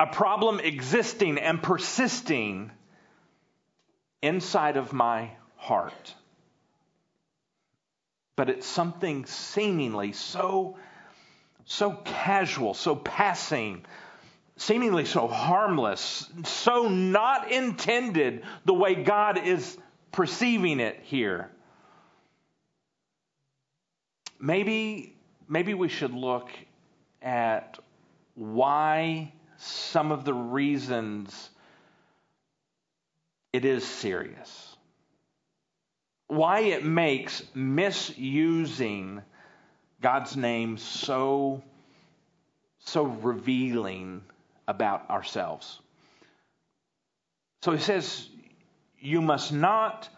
a 0.00 0.06
problem 0.06 0.58
existing 0.58 1.38
and 1.38 1.62
persisting 1.62 2.72
inside 4.22 4.76
of 4.76 4.92
my 4.92 5.30
heart. 5.56 6.14
But 8.34 8.48
it's 8.48 8.66
something 8.66 9.26
seemingly 9.26 10.12
so 10.12 10.76
so 11.64 11.92
casual, 11.92 12.74
so 12.74 12.96
passing, 12.96 13.84
seemingly 14.62 15.04
so 15.04 15.26
harmless, 15.26 16.28
so 16.44 16.88
not 16.88 17.50
intended 17.50 18.44
the 18.64 18.74
way 18.74 18.94
God 18.94 19.44
is 19.44 19.76
perceiving 20.12 20.78
it 20.78 21.00
here. 21.02 21.50
Maybe, 24.38 25.16
maybe 25.48 25.74
we 25.74 25.88
should 25.88 26.12
look 26.12 26.50
at 27.20 27.78
why 28.34 29.32
some 29.56 30.12
of 30.12 30.24
the 30.24 30.34
reasons 30.34 31.50
it 33.52 33.64
is 33.64 33.84
serious. 33.84 34.76
Why 36.28 36.60
it 36.60 36.84
makes 36.84 37.42
misusing 37.54 39.22
God's 40.00 40.36
name 40.36 40.78
so 40.78 41.62
so 42.84 43.04
revealing 43.04 44.22
about 44.66 45.10
ourselves. 45.10 45.78
So 47.62 47.72
he 47.72 47.78
says, 47.78 48.28
You 49.00 49.20
must 49.22 49.52
not 49.52 50.08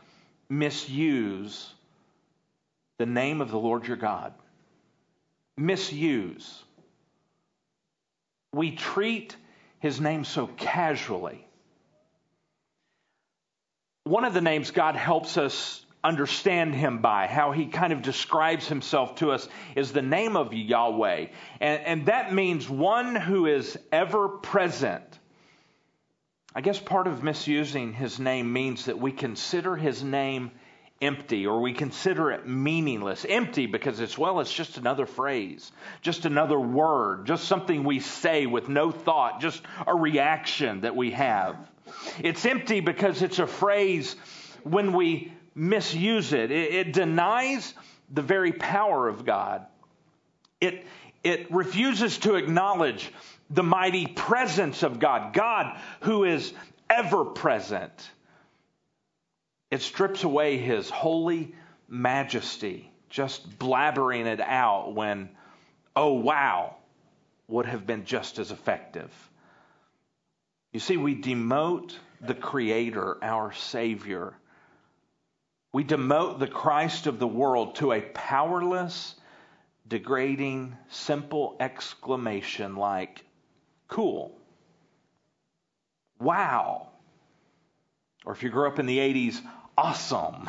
misuse 0.49 1.73
the 2.99 3.07
name 3.07 3.41
of 3.41 3.51
the 3.51 3.59
Lord 3.59 3.87
your 3.87 3.97
God. 3.97 4.33
Misuse. 5.57 6.63
We 8.53 8.73
treat 8.73 9.37
his 9.81 10.01
name 10.01 10.25
so 10.25 10.47
casually. 10.47 11.47
One 14.05 14.25
of 14.25 14.35
the 14.35 14.41
names 14.41 14.71
God 14.71 14.97
helps 14.97 15.37
us 15.37 15.84
understand 16.05 16.75
him 16.75 16.99
by, 16.99 17.27
how 17.27 17.53
he 17.53 17.67
kind 17.67 17.93
of 17.93 18.03
describes 18.03 18.69
himself 18.69 19.17
to 19.17 19.33
us, 19.33 19.49
is 19.75 19.91
the 19.91 20.03
name 20.03 20.37
of 20.37 20.53
Yahweh. 20.53 21.27
And, 21.61 21.83
and 21.83 22.07
that 22.07 22.33
means 22.33 22.69
one 22.69 23.17
who 23.17 23.47
is 23.47 23.79
ever 23.91 24.29
present. 24.29 25.19
I 26.55 26.61
guess 26.61 26.79
part 26.79 27.09
of 27.09 27.25
misusing 27.25 27.93
his 27.93 28.21
name 28.21 28.53
means 28.53 28.85
that 28.85 28.99
we 28.99 29.11
consider 29.11 29.75
his 29.75 30.05
name 30.05 30.53
empty 31.03 31.47
or 31.47 31.61
we 31.61 31.73
consider 31.73 32.31
it 32.31 32.47
meaningless. 32.47 33.27
Empty 33.29 33.67
because 33.67 33.99
it's, 34.01 34.17
well, 34.17 34.41
it's 34.41 34.53
just 34.53 34.79
another 34.79 35.07
phrase, 35.07 35.73
just 36.01 36.27
another 36.27 36.59
word, 36.61 37.27
just 37.27 37.45
something 37.45 37.83
we 37.83 38.01
say 38.01 38.47
with 38.47 38.69
no 38.69 38.91
thought, 38.91 39.41
just 39.41 39.63
a 39.87 39.95
reaction 39.95 40.83
that 40.83 40.95
we 40.95 41.11
have. 41.11 41.57
It's 42.21 42.45
empty 42.47 42.81
because 42.81 43.23
it's 43.23 43.39
a 43.39 43.47
phrase 43.47 44.15
when 44.63 44.93
we 44.93 45.33
misuse 45.55 46.33
it. 46.33 46.51
It, 46.51 46.75
it 46.75 46.93
denies 46.93 47.75
the 48.11 48.23
very 48.23 48.53
power 48.53 49.09
of 49.09 49.25
God. 49.25 49.67
It, 50.61 50.87
it 51.23 51.53
refuses 51.53 52.19
to 52.19 52.35
acknowledge 52.35 53.11
the 53.51 53.63
mighty 53.63 54.07
presence 54.07 54.83
of 54.83 54.99
God, 54.99 55.33
God 55.33 55.79
who 56.01 56.25
is 56.25 56.53
ever 56.91 57.25
present. 57.25 57.93
It 59.71 59.83
strips 59.83 60.25
away 60.25 60.59
his 60.59 60.89
holy 60.91 61.55
majesty, 61.89 62.91
just 63.11 63.59
blabbering 63.59 64.27
it 64.27 64.41
out 64.41 64.95
when, 64.95 65.29
oh 65.95 66.15
wow, 66.15 66.77
would 67.49 67.67
have 67.67 67.87
been 67.87 68.05
just 68.05 68.39
as 68.39 68.51
effective. 68.51 69.11
You 70.73 70.81
see, 70.81 70.97
we 70.97 71.15
demote 71.15 71.93
the 72.21 72.35
Creator, 72.35 73.19
our 73.23 73.53
Savior, 73.53 74.35
we 75.75 75.83
demote 75.83 76.39
the 76.39 76.47
Christ 76.47 77.09
of 77.09 77.19
the 77.19 77.27
world 77.27 77.75
to 77.75 77.91
a 77.91 78.01
powerless, 78.01 79.17
degrading, 79.89 80.77
simple 80.89 81.57
exclamation 81.59 82.77
like, 82.77 83.25
cool, 83.89 84.39
wow. 86.21 86.91
Or 88.25 88.33
if 88.33 88.45
you 88.45 88.51
grew 88.51 88.69
up 88.69 88.79
in 88.79 88.87
the 88.87 88.99
80s, 88.99 89.41
awesome, 89.77 90.49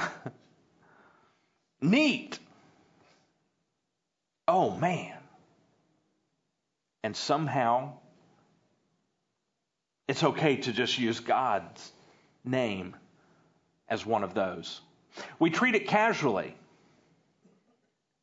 neat, 1.81 2.37
oh 4.47 4.77
man. 4.77 5.17
And 7.03 7.17
somehow, 7.17 7.93
it's 10.07 10.23
okay 10.23 10.57
to 10.57 10.71
just 10.71 10.99
use 10.99 11.19
God's 11.19 11.91
name 12.43 12.95
as 13.89 14.05
one 14.05 14.23
of 14.23 14.35
those. 14.35 14.81
We 15.39 15.49
treat 15.49 15.75
it 15.75 15.87
casually. 15.87 16.55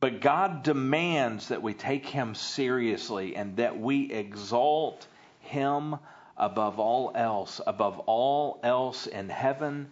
But 0.01 0.21
God 0.21 0.65
demands 0.65 1.49
that 1.49 1.63
we 1.63 1.75
take 1.75 2.07
Him 2.07 2.35
seriously 2.35 3.37
and 3.37 3.57
that 3.59 3.79
we 3.79 4.13
exalt 4.13 5.07
Him 5.41 5.97
above 6.37 6.81
all 6.81 7.13
else, 7.15 7.61
above 7.67 8.01
all 8.01 8.59
else 8.65 9.07
in 9.07 9.29
heaven 9.29 9.89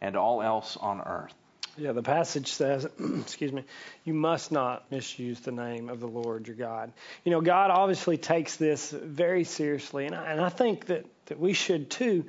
and 0.00 0.16
all 0.16 0.42
else 0.42 0.76
on 0.76 1.00
earth. 1.00 1.34
Yeah, 1.76 1.92
the 1.92 2.02
passage 2.02 2.52
says, 2.52 2.86
excuse 3.20 3.52
me, 3.52 3.64
you 4.04 4.14
must 4.14 4.50
not 4.50 4.90
misuse 4.90 5.40
the 5.40 5.52
name 5.52 5.88
of 5.88 6.00
the 6.00 6.08
Lord 6.08 6.46
your 6.46 6.56
God. 6.56 6.92
You 7.24 7.30
know, 7.30 7.40
God 7.40 7.70
obviously 7.70 8.16
takes 8.16 8.56
this 8.56 8.90
very 8.90 9.44
seriously, 9.44 10.06
and 10.06 10.14
I, 10.14 10.32
and 10.32 10.40
I 10.40 10.48
think 10.48 10.86
that, 10.86 11.04
that 11.26 11.38
we 11.38 11.52
should 11.52 11.88
too. 11.88 12.24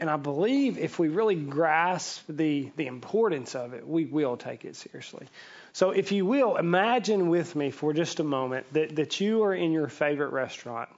And 0.00 0.10
I 0.10 0.16
believe 0.16 0.78
if 0.78 0.98
we 0.98 1.08
really 1.08 1.36
grasp 1.36 2.24
the, 2.28 2.70
the 2.76 2.86
importance 2.86 3.54
of 3.54 3.74
it, 3.74 3.86
we 3.86 4.04
will 4.04 4.36
take 4.36 4.64
it 4.64 4.76
seriously. 4.76 5.26
So, 5.72 5.90
if 5.90 6.12
you 6.12 6.26
will, 6.26 6.56
imagine 6.56 7.28
with 7.28 7.54
me 7.56 7.70
for 7.70 7.92
just 7.92 8.20
a 8.20 8.24
moment 8.24 8.72
that, 8.74 8.96
that 8.96 9.20
you 9.20 9.44
are 9.44 9.54
in 9.54 9.72
your 9.72 9.88
favorite 9.88 10.32
restaurant, 10.32 10.88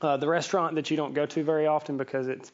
uh, 0.00 0.16
the 0.16 0.28
restaurant 0.28 0.76
that 0.76 0.90
you 0.90 0.96
don't 0.96 1.14
go 1.14 1.26
to 1.26 1.44
very 1.44 1.66
often 1.66 1.96
because 1.96 2.28
it's 2.28 2.50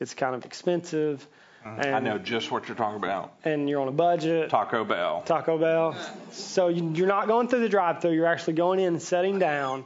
it's 0.00 0.14
kind 0.14 0.34
of 0.34 0.44
expensive. 0.44 1.26
And, 1.64 1.96
I 1.96 1.98
know 1.98 2.18
just 2.18 2.52
what 2.52 2.68
you're 2.68 2.76
talking 2.76 2.96
about. 2.96 3.32
And 3.42 3.68
you're 3.68 3.80
on 3.80 3.88
a 3.88 3.92
budget. 3.92 4.50
Taco 4.50 4.84
Bell. 4.84 5.22
Taco 5.26 5.58
Bell. 5.58 5.96
So 6.30 6.68
you're 6.68 7.08
not 7.08 7.26
going 7.26 7.48
through 7.48 7.60
the 7.60 7.68
drive-through. 7.68 8.12
You're 8.12 8.26
actually 8.26 8.52
going 8.52 8.78
in 8.78 8.86
and 8.94 9.02
sitting 9.02 9.40
down 9.40 9.84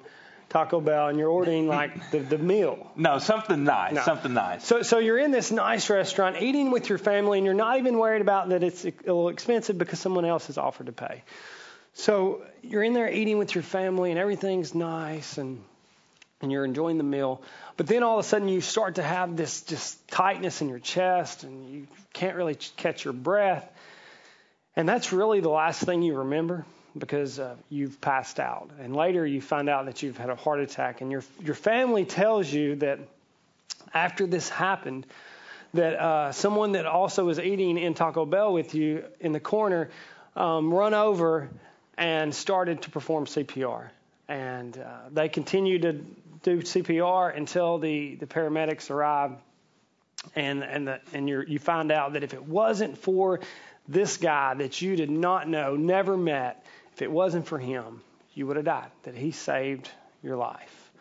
Taco 0.50 0.80
Bell 0.80 1.08
and 1.08 1.18
you're 1.18 1.30
ordering 1.30 1.68
like 1.68 2.10
the, 2.10 2.18
the 2.18 2.36
meal. 2.36 2.90
No, 2.96 3.20
something 3.20 3.62
nice. 3.62 3.94
No. 3.94 4.02
Something 4.02 4.34
nice. 4.34 4.66
So 4.66 4.82
so 4.82 4.98
you're 4.98 5.18
in 5.18 5.30
this 5.30 5.52
nice 5.52 5.88
restaurant 5.88 6.42
eating 6.42 6.72
with 6.72 6.88
your 6.88 6.98
family 6.98 7.38
and 7.38 7.44
you're 7.44 7.54
not 7.54 7.78
even 7.78 7.96
worried 7.98 8.20
about 8.20 8.48
that 8.50 8.64
it's 8.64 8.84
a 8.84 8.92
little 9.06 9.28
expensive 9.28 9.78
because 9.78 10.00
someone 10.00 10.24
else 10.24 10.48
has 10.48 10.58
offered 10.58 10.86
to 10.86 10.92
pay. 10.92 11.22
So 11.94 12.42
you're 12.62 12.82
in 12.82 12.94
there 12.94 13.10
eating 13.10 13.38
with 13.38 13.54
your 13.54 13.62
family 13.62 14.10
and 14.10 14.18
everything's 14.18 14.74
nice 14.74 15.38
and 15.38 15.62
and 16.42 16.50
you're 16.50 16.64
enjoying 16.64 16.98
the 16.98 17.04
meal. 17.04 17.42
But 17.76 17.86
then 17.86 18.02
all 18.02 18.18
of 18.18 18.24
a 18.24 18.28
sudden 18.28 18.48
you 18.48 18.60
start 18.60 18.96
to 18.96 19.02
have 19.04 19.36
this 19.36 19.62
just 19.62 20.08
tightness 20.08 20.62
in 20.62 20.68
your 20.68 20.80
chest 20.80 21.44
and 21.44 21.70
you 21.70 21.86
can't 22.12 22.36
really 22.36 22.56
catch 22.76 23.04
your 23.04 23.14
breath. 23.14 23.70
And 24.74 24.88
that's 24.88 25.12
really 25.12 25.40
the 25.40 25.50
last 25.50 25.84
thing 25.84 26.02
you 26.02 26.18
remember 26.18 26.66
because 26.98 27.38
uh, 27.38 27.56
you've 27.68 28.00
passed 28.00 28.40
out. 28.40 28.70
And 28.80 28.94
later 28.94 29.26
you 29.26 29.40
find 29.40 29.68
out 29.68 29.86
that 29.86 30.02
you've 30.02 30.18
had 30.18 30.30
a 30.30 30.36
heart 30.36 30.60
attack, 30.60 31.00
and 31.00 31.10
your 31.10 31.24
your 31.40 31.54
family 31.54 32.04
tells 32.04 32.52
you 32.52 32.76
that 32.76 32.98
after 33.94 34.26
this 34.26 34.48
happened, 34.48 35.06
that 35.74 35.94
uh, 35.94 36.32
someone 36.32 36.72
that 36.72 36.86
also 36.86 37.24
was 37.24 37.38
eating 37.38 37.78
in 37.78 37.94
Taco 37.94 38.26
Bell 38.26 38.52
with 38.52 38.74
you 38.74 39.04
in 39.20 39.32
the 39.32 39.40
corner 39.40 39.90
um, 40.36 40.72
run 40.72 40.94
over 40.94 41.48
and 41.96 42.34
started 42.34 42.82
to 42.82 42.90
perform 42.90 43.26
CPR. 43.26 43.88
And 44.28 44.76
uh, 44.78 45.08
they 45.12 45.28
continued 45.28 45.82
to 45.82 45.92
do 46.42 46.62
CPR 46.62 47.36
until 47.36 47.78
the, 47.78 48.14
the 48.16 48.26
paramedics 48.26 48.90
arrived. 48.90 49.36
And 50.36 50.62
and 50.62 50.86
the, 50.86 51.00
and 51.14 51.28
you 51.28 51.42
you 51.48 51.58
find 51.58 51.90
out 51.90 52.12
that 52.12 52.22
if 52.22 52.34
it 52.34 52.44
wasn't 52.44 52.98
for 52.98 53.40
this 53.88 54.18
guy 54.18 54.52
that 54.52 54.82
you 54.82 54.94
did 54.94 55.10
not 55.10 55.48
know, 55.48 55.76
never 55.76 56.14
met, 56.14 56.62
if 57.00 57.04
it 57.04 57.10
wasn't 57.10 57.46
for 57.46 57.58
him, 57.58 58.02
you 58.34 58.46
would 58.46 58.56
have 58.56 58.66
died, 58.66 58.90
that 59.04 59.14
he 59.14 59.30
saved 59.30 59.88
your 60.22 60.36
life. 60.36 60.92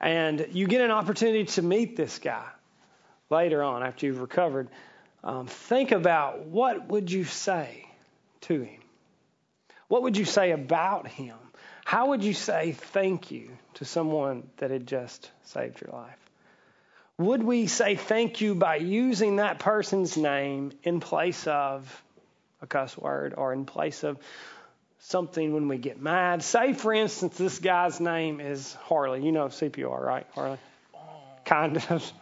And 0.00 0.48
you 0.50 0.66
get 0.66 0.80
an 0.80 0.90
opportunity 0.90 1.44
to 1.44 1.62
meet 1.62 1.94
this 1.94 2.18
guy 2.18 2.46
later 3.30 3.62
on 3.62 3.84
after 3.84 4.06
you've 4.06 4.20
recovered. 4.20 4.68
Um, 5.22 5.46
think 5.46 5.92
about 5.92 6.46
what 6.46 6.88
would 6.88 7.12
you 7.12 7.22
say 7.22 7.86
to 8.40 8.62
him? 8.62 8.80
What 9.86 10.02
would 10.02 10.16
you 10.16 10.24
say 10.24 10.50
about 10.50 11.06
him? 11.06 11.36
How 11.84 12.08
would 12.08 12.24
you 12.24 12.34
say 12.34 12.72
thank 12.72 13.30
you 13.30 13.50
to 13.74 13.84
someone 13.84 14.50
that 14.56 14.72
had 14.72 14.84
just 14.84 15.30
saved 15.44 15.80
your 15.80 15.92
life? 15.92 16.18
Would 17.18 17.44
we 17.44 17.68
say 17.68 17.94
thank 17.94 18.40
you 18.40 18.56
by 18.56 18.76
using 18.76 19.36
that 19.36 19.60
person's 19.60 20.16
name 20.16 20.72
in 20.82 20.98
place 20.98 21.46
of 21.46 22.02
a 22.60 22.66
cuss 22.66 22.98
word 22.98 23.34
or 23.36 23.52
in 23.52 23.64
place 23.64 24.02
of 24.02 24.18
something 25.00 25.52
when 25.52 25.68
we 25.68 25.78
get 25.78 26.00
mad. 26.00 26.42
Say, 26.42 26.72
for 26.72 26.92
instance, 26.92 27.36
this 27.36 27.58
guy's 27.58 28.00
name 28.00 28.40
is 28.40 28.74
Harley. 28.74 29.24
You 29.24 29.32
know 29.32 29.46
CPR, 29.46 30.00
right, 30.00 30.26
Harley? 30.34 30.58
Kind 31.44 31.82
of. 31.90 32.12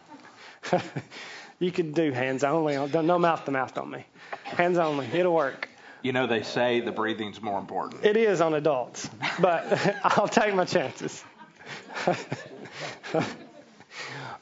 you 1.59 1.71
could 1.71 1.93
do 1.93 2.11
hands 2.11 2.43
only. 2.43 2.75
No 2.75 3.19
mouth 3.19 3.45
to 3.45 3.51
mouth 3.51 3.77
on 3.77 3.91
me. 3.91 4.05
Hands 4.43 4.77
only. 4.77 5.07
It'll 5.13 5.33
work. 5.33 5.69
You 6.01 6.13
know, 6.13 6.27
they 6.27 6.43
say 6.43 6.79
the 6.79 6.93
breathing's 6.93 7.41
more 7.41 7.59
important. 7.59 8.05
It 8.05 8.15
is 8.15 8.39
on 8.39 8.53
adults, 8.53 9.09
but 9.41 9.97
I'll 10.03 10.29
take 10.29 10.55
my 10.55 10.63
chances. 10.63 11.23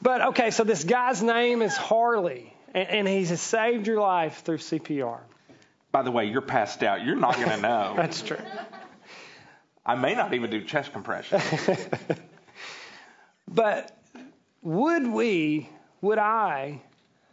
but 0.00 0.20
okay, 0.28 0.52
so 0.52 0.62
this 0.62 0.84
guy's 0.84 1.20
name 1.20 1.62
is 1.62 1.76
Harley, 1.76 2.54
and, 2.72 2.88
and 2.88 3.08
he's 3.08 3.40
saved 3.40 3.88
your 3.88 4.00
life 4.00 4.42
through 4.44 4.58
CPR. 4.58 5.18
By 5.90 6.02
the 6.02 6.10
way, 6.10 6.26
you're 6.26 6.40
passed 6.42 6.82
out. 6.82 7.04
You're 7.04 7.16
not 7.16 7.36
going 7.36 7.48
to 7.48 7.60
know. 7.60 7.94
That's 7.96 8.22
true. 8.22 8.38
I 9.86 9.94
may 9.94 10.14
not 10.14 10.34
even 10.34 10.50
do 10.50 10.62
chest 10.62 10.92
compression. 10.92 11.40
but 13.48 13.96
would 14.62 15.06
we, 15.06 15.68
would 16.02 16.18
I, 16.18 16.82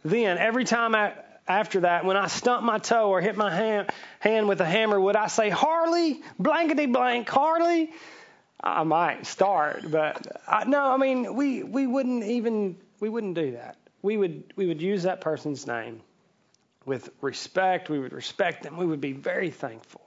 then, 0.04 0.38
every 0.38 0.64
time 0.64 0.94
I, 0.94 1.12
after 1.46 1.80
that, 1.80 2.06
when 2.06 2.16
I 2.16 2.28
stump 2.28 2.64
my 2.64 2.78
toe 2.78 3.10
or 3.10 3.20
hit 3.20 3.36
my 3.36 3.54
hand, 3.54 3.90
hand 4.20 4.48
with 4.48 4.60
a 4.60 4.64
hammer, 4.64 4.98
would 4.98 5.16
I 5.16 5.26
say, 5.26 5.50
Harley, 5.50 6.22
blankety 6.38 6.86
blank, 6.86 7.28
Harley? 7.28 7.90
I 8.62 8.84
might 8.84 9.26
start, 9.26 9.90
but 9.90 10.26
I, 10.48 10.64
no, 10.64 10.90
I 10.90 10.96
mean, 10.96 11.34
we, 11.34 11.62
we 11.62 11.86
wouldn't 11.86 12.24
even, 12.24 12.76
we 13.00 13.10
wouldn't 13.10 13.34
do 13.34 13.52
that. 13.52 13.76
We 14.00 14.16
would, 14.16 14.54
we 14.56 14.66
would 14.66 14.80
use 14.80 15.02
that 15.02 15.20
person's 15.20 15.66
name 15.66 16.00
with 16.86 17.10
respect. 17.20 17.90
We 17.90 17.98
would 17.98 18.14
respect 18.14 18.62
them. 18.62 18.78
We 18.78 18.86
would 18.86 19.00
be 19.02 19.12
very 19.12 19.50
thankful. 19.50 20.00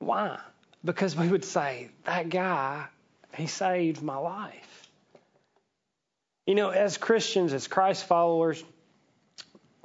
Why? 0.00 0.40
Because 0.84 1.14
we 1.14 1.28
would 1.28 1.44
say, 1.44 1.90
that 2.04 2.28
guy, 2.28 2.86
he 3.34 3.46
saved 3.46 4.02
my 4.02 4.16
life. 4.16 4.88
You 6.46 6.54
know, 6.54 6.70
as 6.70 6.96
Christians, 6.96 7.52
as 7.52 7.68
Christ 7.68 8.04
followers, 8.06 8.62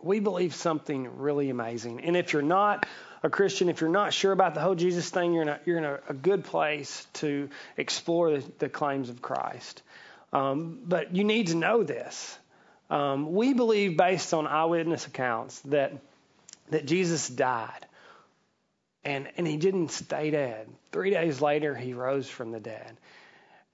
we 0.02 0.20
believe 0.20 0.56
something 0.56 1.18
really 1.18 1.50
amazing. 1.50 2.02
And 2.02 2.16
if 2.16 2.34
you're 2.34 2.42
not 2.42 2.86
a 3.24 3.30
Christian, 3.30 3.70
if 3.70 3.82
you're 3.82 3.90
not 3.90 4.14
sure 4.14 4.32
about 4.32 4.56
the 4.56 4.62
whole 4.62 4.76
Jesus 4.76 5.10
thing, 5.10 5.34
you're 5.34 5.44
in 5.44 5.50
a, 5.50 5.60
you're 5.66 5.78
in 5.78 5.86
a, 5.86 6.00
a 6.10 6.14
good 6.14 6.44
place 6.44 7.06
to 7.14 7.50
explore 7.78 8.32
the, 8.32 8.44
the 8.60 8.70
claims 8.70 9.10
of 9.10 9.22
Christ. 9.22 9.84
Um, 10.34 10.80
but 10.86 11.16
you 11.16 11.24
need 11.24 11.48
to 11.48 11.56
know 11.56 11.84
this. 11.84 12.38
Um, 12.92 13.32
we 13.32 13.54
believe, 13.54 13.96
based 13.96 14.34
on 14.34 14.46
eyewitness 14.46 15.08
accounts, 15.08 15.62
that 15.62 15.94
that 16.72 16.86
Jesus 16.86 17.30
died, 17.30 17.86
and 19.06 19.30
and 19.38 19.48
he 19.48 19.56
didn't 19.56 19.92
stay 19.92 20.30
dead. 20.30 20.68
Three 20.92 21.10
days 21.10 21.42
later, 21.42 21.74
he 21.74 21.94
rose 21.94 22.30
from 22.30 22.52
the 22.52 22.60
dead, 22.60 22.98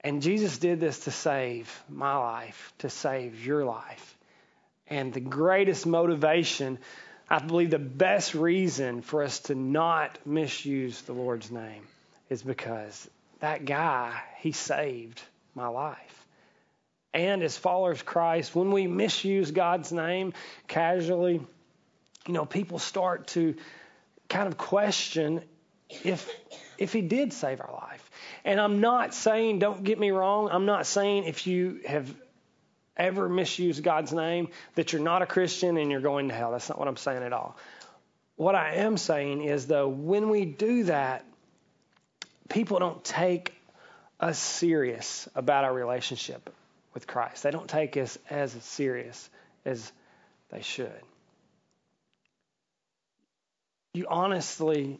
and 0.02 0.22
Jesus 0.22 0.58
did 0.58 0.78
this 0.78 1.00
to 1.00 1.10
save 1.10 1.82
my 1.88 2.16
life, 2.16 2.72
to 2.78 2.88
save 2.88 3.44
your 3.44 3.64
life, 3.64 4.16
and 4.86 5.12
the 5.12 5.20
greatest 5.20 5.84
motivation. 5.84 6.78
I 7.28 7.40
believe 7.40 7.70
the 7.70 7.78
best 7.78 8.34
reason 8.34 9.02
for 9.02 9.24
us 9.24 9.40
to 9.40 9.54
not 9.56 10.16
misuse 10.24 11.02
the 11.02 11.12
Lord's 11.12 11.50
name 11.50 11.82
is 12.30 12.42
because 12.42 13.10
that 13.40 13.64
guy, 13.64 14.18
he 14.38 14.52
saved 14.52 15.20
my 15.54 15.66
life 15.66 16.27
and 17.14 17.42
as 17.42 17.56
followers 17.56 18.00
of 18.00 18.06
Christ, 18.06 18.54
when 18.54 18.70
we 18.70 18.86
misuse 18.86 19.50
God's 19.50 19.92
name 19.92 20.34
casually, 20.66 21.40
you 22.26 22.34
know, 22.34 22.44
people 22.44 22.78
start 22.78 23.28
to 23.28 23.54
kind 24.28 24.46
of 24.46 24.58
question 24.58 25.42
if 26.04 26.30
if 26.76 26.92
he 26.92 27.00
did 27.00 27.32
save 27.32 27.60
our 27.60 27.72
life. 27.72 28.10
And 28.44 28.60
I'm 28.60 28.80
not 28.80 29.14
saying, 29.14 29.58
don't 29.58 29.82
get 29.82 29.98
me 29.98 30.10
wrong, 30.10 30.48
I'm 30.52 30.66
not 30.66 30.86
saying 30.86 31.24
if 31.24 31.46
you 31.46 31.80
have 31.86 32.14
ever 32.96 33.28
misused 33.28 33.82
God's 33.82 34.12
name 34.12 34.48
that 34.74 34.92
you're 34.92 35.02
not 35.02 35.22
a 35.22 35.26
Christian 35.26 35.76
and 35.76 35.90
you're 35.90 36.00
going 36.00 36.28
to 36.28 36.34
hell. 36.34 36.52
That's 36.52 36.68
not 36.68 36.78
what 36.78 36.88
I'm 36.88 36.96
saying 36.96 37.22
at 37.22 37.32
all. 37.32 37.56
What 38.36 38.54
I 38.54 38.74
am 38.74 38.96
saying 38.96 39.42
is 39.42 39.66
though, 39.66 39.88
when 39.88 40.28
we 40.28 40.44
do 40.44 40.84
that, 40.84 41.24
people 42.48 42.78
don't 42.78 43.02
take 43.02 43.54
us 44.20 44.38
serious 44.38 45.28
about 45.34 45.64
our 45.64 45.72
relationship 45.72 46.52
with 46.98 47.06
Christ. 47.06 47.44
They 47.44 47.52
don't 47.52 47.68
take 47.68 47.96
us 47.96 48.18
as 48.28 48.50
serious 48.64 49.30
as 49.64 49.92
they 50.50 50.62
should. 50.62 51.00
You 53.94 54.06
honestly, 54.08 54.98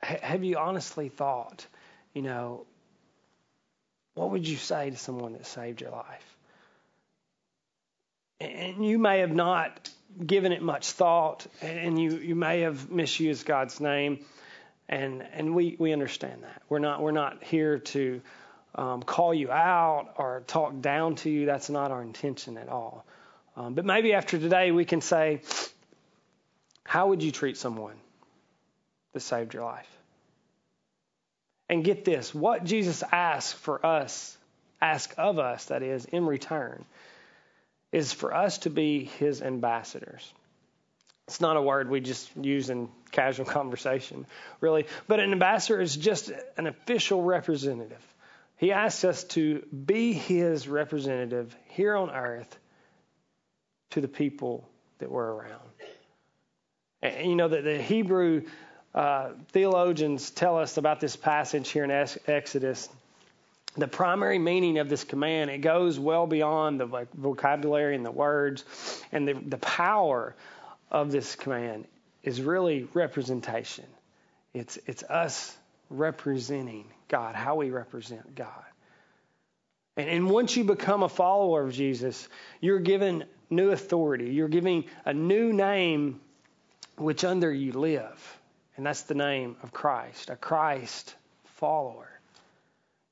have 0.00 0.44
you 0.44 0.56
honestly 0.56 1.10
thought, 1.10 1.66
you 2.14 2.22
know, 2.22 2.64
what 4.14 4.30
would 4.30 4.48
you 4.48 4.56
say 4.56 4.88
to 4.88 4.96
someone 4.96 5.34
that 5.34 5.44
saved 5.44 5.82
your 5.82 5.90
life? 5.90 6.36
And 8.40 8.86
you 8.86 8.98
may 8.98 9.18
have 9.18 9.34
not 9.34 9.90
given 10.24 10.52
it 10.52 10.62
much 10.62 10.92
thought, 10.92 11.46
and 11.60 12.00
you, 12.00 12.16
you 12.16 12.34
may 12.34 12.62
have 12.62 12.90
misused 12.90 13.44
God's 13.44 13.80
name, 13.80 14.24
and 14.88 15.22
and 15.34 15.54
we, 15.54 15.76
we 15.78 15.92
understand 15.92 16.42
that. 16.44 16.62
We're 16.70 16.78
not 16.78 17.02
we're 17.02 17.10
not 17.10 17.44
here 17.44 17.80
to 17.80 18.22
um, 18.78 19.02
call 19.02 19.34
you 19.34 19.50
out 19.50 20.14
or 20.18 20.44
talk 20.46 20.80
down 20.80 21.16
to 21.16 21.30
you. 21.30 21.46
That's 21.46 21.68
not 21.68 21.90
our 21.90 22.00
intention 22.00 22.56
at 22.56 22.68
all. 22.68 23.04
Um, 23.56 23.74
but 23.74 23.84
maybe 23.84 24.14
after 24.14 24.38
today, 24.38 24.70
we 24.70 24.84
can 24.84 25.00
say, 25.00 25.42
How 26.84 27.08
would 27.08 27.22
you 27.22 27.32
treat 27.32 27.56
someone 27.56 27.96
that 29.12 29.20
saved 29.20 29.52
your 29.52 29.64
life? 29.64 29.88
And 31.68 31.84
get 31.84 32.04
this 32.04 32.32
what 32.32 32.62
Jesus 32.64 33.02
asks 33.10 33.52
for 33.52 33.84
us, 33.84 34.38
ask 34.80 35.12
of 35.18 35.40
us, 35.40 35.66
that 35.66 35.82
is, 35.82 36.04
in 36.04 36.24
return, 36.24 36.84
is 37.90 38.12
for 38.12 38.32
us 38.32 38.58
to 38.58 38.70
be 38.70 39.04
his 39.18 39.42
ambassadors. 39.42 40.32
It's 41.26 41.40
not 41.40 41.56
a 41.56 41.62
word 41.62 41.90
we 41.90 42.00
just 42.00 42.30
use 42.36 42.70
in 42.70 42.88
casual 43.10 43.44
conversation, 43.58 44.24
really. 44.60 44.86
But 45.08 45.18
an 45.18 45.32
ambassador 45.32 45.80
is 45.80 45.96
just 45.96 46.30
an 46.56 46.68
official 46.68 47.22
representative. 47.22 48.02
He 48.58 48.72
asks 48.72 49.04
us 49.04 49.24
to 49.24 49.60
be 49.60 50.12
his 50.12 50.68
representative 50.68 51.56
here 51.68 51.96
on 51.96 52.10
earth 52.10 52.58
to 53.90 54.00
the 54.00 54.08
people 54.08 54.68
that 54.98 55.10
we're 55.10 55.30
around. 55.30 55.62
And 57.02 57.30
you 57.30 57.36
know 57.36 57.48
that 57.48 57.62
the 57.62 57.80
Hebrew 57.80 58.42
uh, 58.94 59.30
theologians 59.52 60.30
tell 60.30 60.58
us 60.58 60.76
about 60.76 60.98
this 60.98 61.14
passage 61.14 61.70
here 61.70 61.84
in 61.84 61.90
Exodus. 62.26 62.88
The 63.76 63.86
primary 63.86 64.40
meaning 64.40 64.78
of 64.78 64.88
this 64.88 65.04
command 65.04 65.50
it 65.50 65.58
goes 65.58 65.98
well 66.00 66.26
beyond 66.26 66.80
the 66.80 67.06
vocabulary 67.14 67.94
and 67.94 68.04
the 68.04 68.10
words, 68.10 68.64
and 69.12 69.28
the, 69.28 69.34
the 69.34 69.58
power 69.58 70.34
of 70.90 71.12
this 71.12 71.36
command 71.36 71.86
is 72.24 72.40
really 72.40 72.88
representation. 72.94 73.84
It's 74.52 74.78
it's 74.86 75.04
us 75.04 75.56
representing 75.90 76.86
God, 77.08 77.34
how 77.34 77.56
we 77.56 77.70
represent 77.70 78.34
God. 78.34 78.64
And, 79.96 80.08
and 80.08 80.30
once 80.30 80.56
you 80.56 80.64
become 80.64 81.02
a 81.02 81.08
follower 81.08 81.62
of 81.62 81.72
Jesus, 81.72 82.28
you're 82.60 82.80
given 82.80 83.24
new 83.50 83.70
authority. 83.70 84.30
You're 84.30 84.48
giving 84.48 84.84
a 85.04 85.12
new 85.12 85.52
name 85.52 86.20
which 86.96 87.24
under 87.24 87.52
you 87.52 87.72
live. 87.72 88.38
And 88.76 88.86
that's 88.86 89.02
the 89.02 89.14
name 89.14 89.56
of 89.62 89.72
Christ, 89.72 90.30
a 90.30 90.36
Christ 90.36 91.14
follower. 91.56 92.08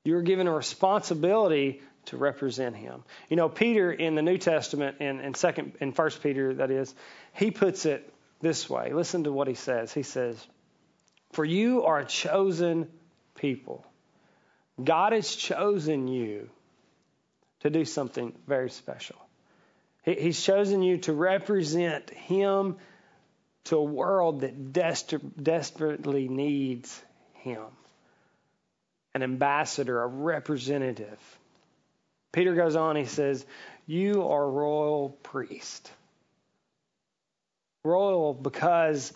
You're 0.03 0.21
given 0.21 0.47
a 0.47 0.53
responsibility 0.53 1.81
to 2.05 2.17
represent 2.17 2.75
him. 2.75 3.03
You 3.29 3.35
know, 3.35 3.49
Peter 3.49 3.91
in 3.91 4.15
the 4.15 4.21
New 4.21 4.37
Testament, 4.37 4.97
in, 5.01 5.19
in 5.19 5.33
second 5.33 5.73
in 5.81 5.91
First 5.91 6.23
Peter, 6.23 6.53
that 6.53 6.71
is, 6.71 6.93
he 7.33 7.51
puts 7.51 7.85
it 7.85 8.13
this 8.39 8.69
way. 8.69 8.93
Listen 8.93 9.25
to 9.25 9.31
what 9.33 9.49
he 9.49 9.55
says. 9.55 9.91
He 9.91 10.03
says, 10.03 10.37
For 11.31 11.45
you 11.45 11.83
are 11.83 11.99
a 11.99 12.05
chosen 12.05 12.89
people. 13.35 13.85
God 14.83 15.13
has 15.13 15.35
chosen 15.35 16.07
you 16.07 16.49
to 17.61 17.69
do 17.69 17.85
something 17.85 18.33
very 18.47 18.69
special. 18.69 19.17
He's 20.03 20.41
chosen 20.41 20.83
you 20.83 20.99
to 20.99 21.13
represent 21.13 22.09
Him 22.11 22.77
to 23.65 23.77
a 23.77 23.83
world 23.83 24.41
that 24.41 24.71
desperately 24.71 26.29
needs 26.29 27.01
Him. 27.33 27.63
An 29.13 29.23
ambassador, 29.23 30.01
a 30.01 30.07
representative. 30.07 31.19
Peter 32.31 32.53
goes 32.53 32.75
on, 32.75 32.95
he 32.95 33.05
says, 33.05 33.45
You 33.85 34.27
are 34.27 34.49
royal 34.49 35.09
priest. 35.23 35.91
Royal 37.83 38.33
because 38.33 39.11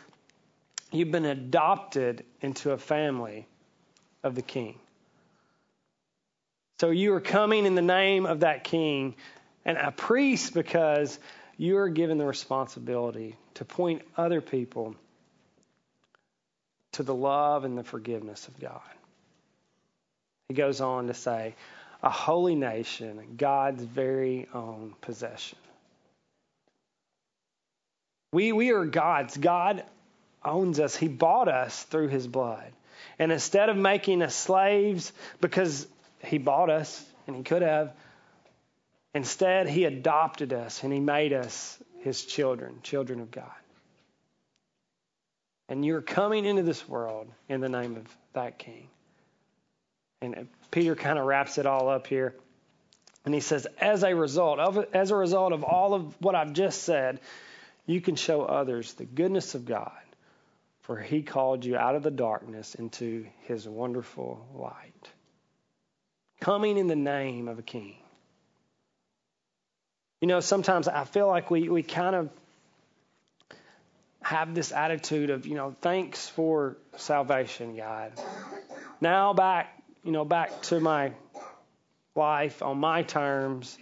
you've 0.91 1.11
been 1.11 1.25
adopted 1.25 2.25
into 2.41 2.71
a 2.71 2.77
family 2.77 3.47
of 4.23 4.35
the 4.35 4.41
king. 4.41 4.77
So 6.79 6.89
you 6.89 7.13
are 7.13 7.21
coming 7.21 7.65
in 7.65 7.75
the 7.75 7.81
name 7.81 8.25
of 8.25 8.41
that 8.41 8.63
king 8.63 9.15
and 9.65 9.77
a 9.77 9.91
priest 9.91 10.53
because 10.53 11.19
you 11.57 11.77
are 11.77 11.89
given 11.89 12.17
the 12.17 12.25
responsibility 12.25 13.35
to 13.55 13.65
point 13.65 14.01
other 14.17 14.41
people 14.41 14.95
to 16.93 17.03
the 17.03 17.13
love 17.13 17.63
and 17.63 17.77
the 17.77 17.83
forgiveness 17.83 18.47
of 18.47 18.59
God. 18.59 18.81
He 20.49 20.55
goes 20.55 20.81
on 20.81 21.07
to 21.07 21.13
say, 21.13 21.55
a 22.03 22.09
holy 22.09 22.55
nation, 22.55 23.35
God's 23.37 23.83
very 23.83 24.47
own 24.53 24.95
possession. 25.01 25.59
We, 28.33 28.51
we 28.53 28.71
are 28.71 28.85
God's. 28.85 29.37
God 29.37 29.83
owns 30.43 30.79
us. 30.79 30.95
He 30.95 31.07
bought 31.07 31.47
us 31.47 31.83
through 31.83 32.07
his 32.07 32.27
blood. 32.27 32.71
And 33.19 33.31
instead 33.31 33.69
of 33.69 33.77
making 33.77 34.21
us 34.21 34.35
slaves 34.35 35.11
because 35.39 35.87
he 36.23 36.37
bought 36.37 36.69
us, 36.69 37.03
and 37.27 37.35
he 37.35 37.43
could 37.43 37.61
have, 37.61 37.93
instead, 39.13 39.67
he 39.67 39.85
adopted 39.85 40.53
us 40.53 40.83
and 40.83 40.91
he 40.91 40.99
made 40.99 41.33
us 41.33 41.77
his 42.01 42.23
children, 42.25 42.79
children 42.83 43.19
of 43.19 43.31
God. 43.31 43.45
And 45.69 45.85
you're 45.85 46.01
coming 46.01 46.45
into 46.45 46.63
this 46.63 46.87
world 46.89 47.27
in 47.47 47.61
the 47.61 47.69
name 47.69 47.95
of 47.95 48.03
that 48.33 48.57
king. 48.57 48.87
And 50.21 50.47
Peter 50.69 50.95
kind 50.95 51.17
of 51.17 51.25
wraps 51.25 51.57
it 51.57 51.65
all 51.65 51.89
up 51.89 52.07
here. 52.07 52.35
And 53.23 53.33
he 53.33 53.39
says, 53.39 53.67
as 53.79 54.03
a 54.03 54.15
result 54.15 54.59
of 54.59 54.85
as 54.93 55.11
a 55.11 55.15
result 55.15 55.53
of 55.53 55.63
all 55.63 55.93
of 55.93 56.15
what 56.21 56.35
I've 56.35 56.53
just 56.53 56.83
said, 56.83 57.19
you 57.85 58.01
can 58.01 58.15
show 58.15 58.43
others 58.43 58.93
the 58.93 59.05
goodness 59.05 59.55
of 59.55 59.65
God, 59.65 59.91
for 60.91 60.99
he 60.99 61.21
called 61.21 61.63
you 61.63 61.77
out 61.77 61.95
of 61.95 62.03
the 62.03 62.11
darkness 62.11 62.75
into 62.75 63.25
his 63.43 63.65
wonderful 63.65 64.45
light. 64.53 65.09
Coming 66.41 66.77
in 66.77 66.87
the 66.87 66.97
name 66.97 67.47
of 67.47 67.59
a 67.59 67.61
king. 67.61 67.95
You 70.19 70.27
know, 70.27 70.41
sometimes 70.41 70.89
I 70.89 71.05
feel 71.05 71.27
like 71.27 71.49
we, 71.49 71.69
we 71.69 71.81
kind 71.81 72.13
of 72.13 72.29
have 74.21 74.53
this 74.53 74.73
attitude 74.73 75.29
of, 75.29 75.45
you 75.45 75.55
know, 75.55 75.73
thanks 75.79 76.27
for 76.27 76.75
salvation, 76.97 77.77
God. 77.77 78.11
Now 78.99 79.33
back 79.33 79.81
you 80.03 80.11
know, 80.11 80.25
back 80.25 80.61
to 80.63 80.81
my 80.81 81.13
life 82.15 82.61
on 82.61 82.79
my 82.79 83.03
terms, 83.03 83.77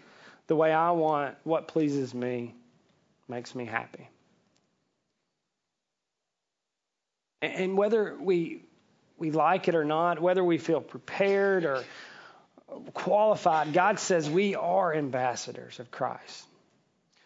the 0.45 0.55
way 0.55 0.71
I 0.71 0.91
want, 0.91 1.37
what 1.43 1.67
pleases 1.67 2.13
me, 2.13 2.53
makes 3.27 3.55
me 3.55 3.65
happy. 3.65 4.09
And 7.41 7.78
whether 7.78 8.15
we 8.19 8.63
we 9.17 9.32
like 9.32 9.67
it 9.67 9.75
or 9.75 9.86
not, 9.86 10.21
whether 10.21 10.43
we 10.43 10.58
feel 10.58 10.82
prepared 10.82 11.65
or 11.65 11.84
qualified, 12.93 13.73
God 13.73 13.99
says 13.99 14.30
we 14.30 14.56
are 14.56 14.93
ambassadors 14.93 15.80
of 15.80 15.91
Christ. 15.91 16.45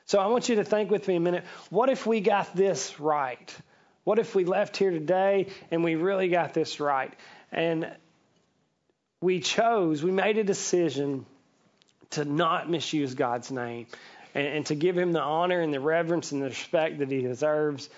So 0.05 0.19
I 0.19 0.27
want 0.27 0.49
you 0.49 0.55
to 0.55 0.63
think 0.63 0.91
with 0.91 1.07
me 1.07 1.15
a 1.15 1.19
minute. 1.19 1.45
What 1.69 1.89
if 1.89 2.05
we 2.05 2.19
got 2.19 2.55
this 2.55 2.99
right? 2.99 3.55
What 4.03 4.19
if 4.19 4.35
we 4.35 4.43
left 4.43 4.75
here 4.75 4.91
today 4.91 5.47
and 5.71 5.83
we 5.83 5.95
really 5.95 6.27
got 6.27 6.53
this 6.53 6.79
right? 6.79 7.13
And 7.51 7.89
we 9.21 9.39
chose, 9.39 10.03
we 10.03 10.11
made 10.11 10.37
a 10.37 10.43
decision 10.43 11.25
to 12.11 12.25
not 12.25 12.69
misuse 12.69 13.15
God's 13.15 13.51
name 13.51 13.87
and, 14.35 14.47
and, 14.47 14.65
to 14.65 14.75
give 14.75 14.97
him 14.97 15.13
the 15.13 15.21
honor 15.21 15.61
and 15.61 15.73
the 15.73 15.79
reverence 15.79 16.31
and 16.31 16.41
the 16.41 16.49
respect 16.49 16.99
that 16.99 17.09
he 17.09 17.21
deserves 17.21 17.89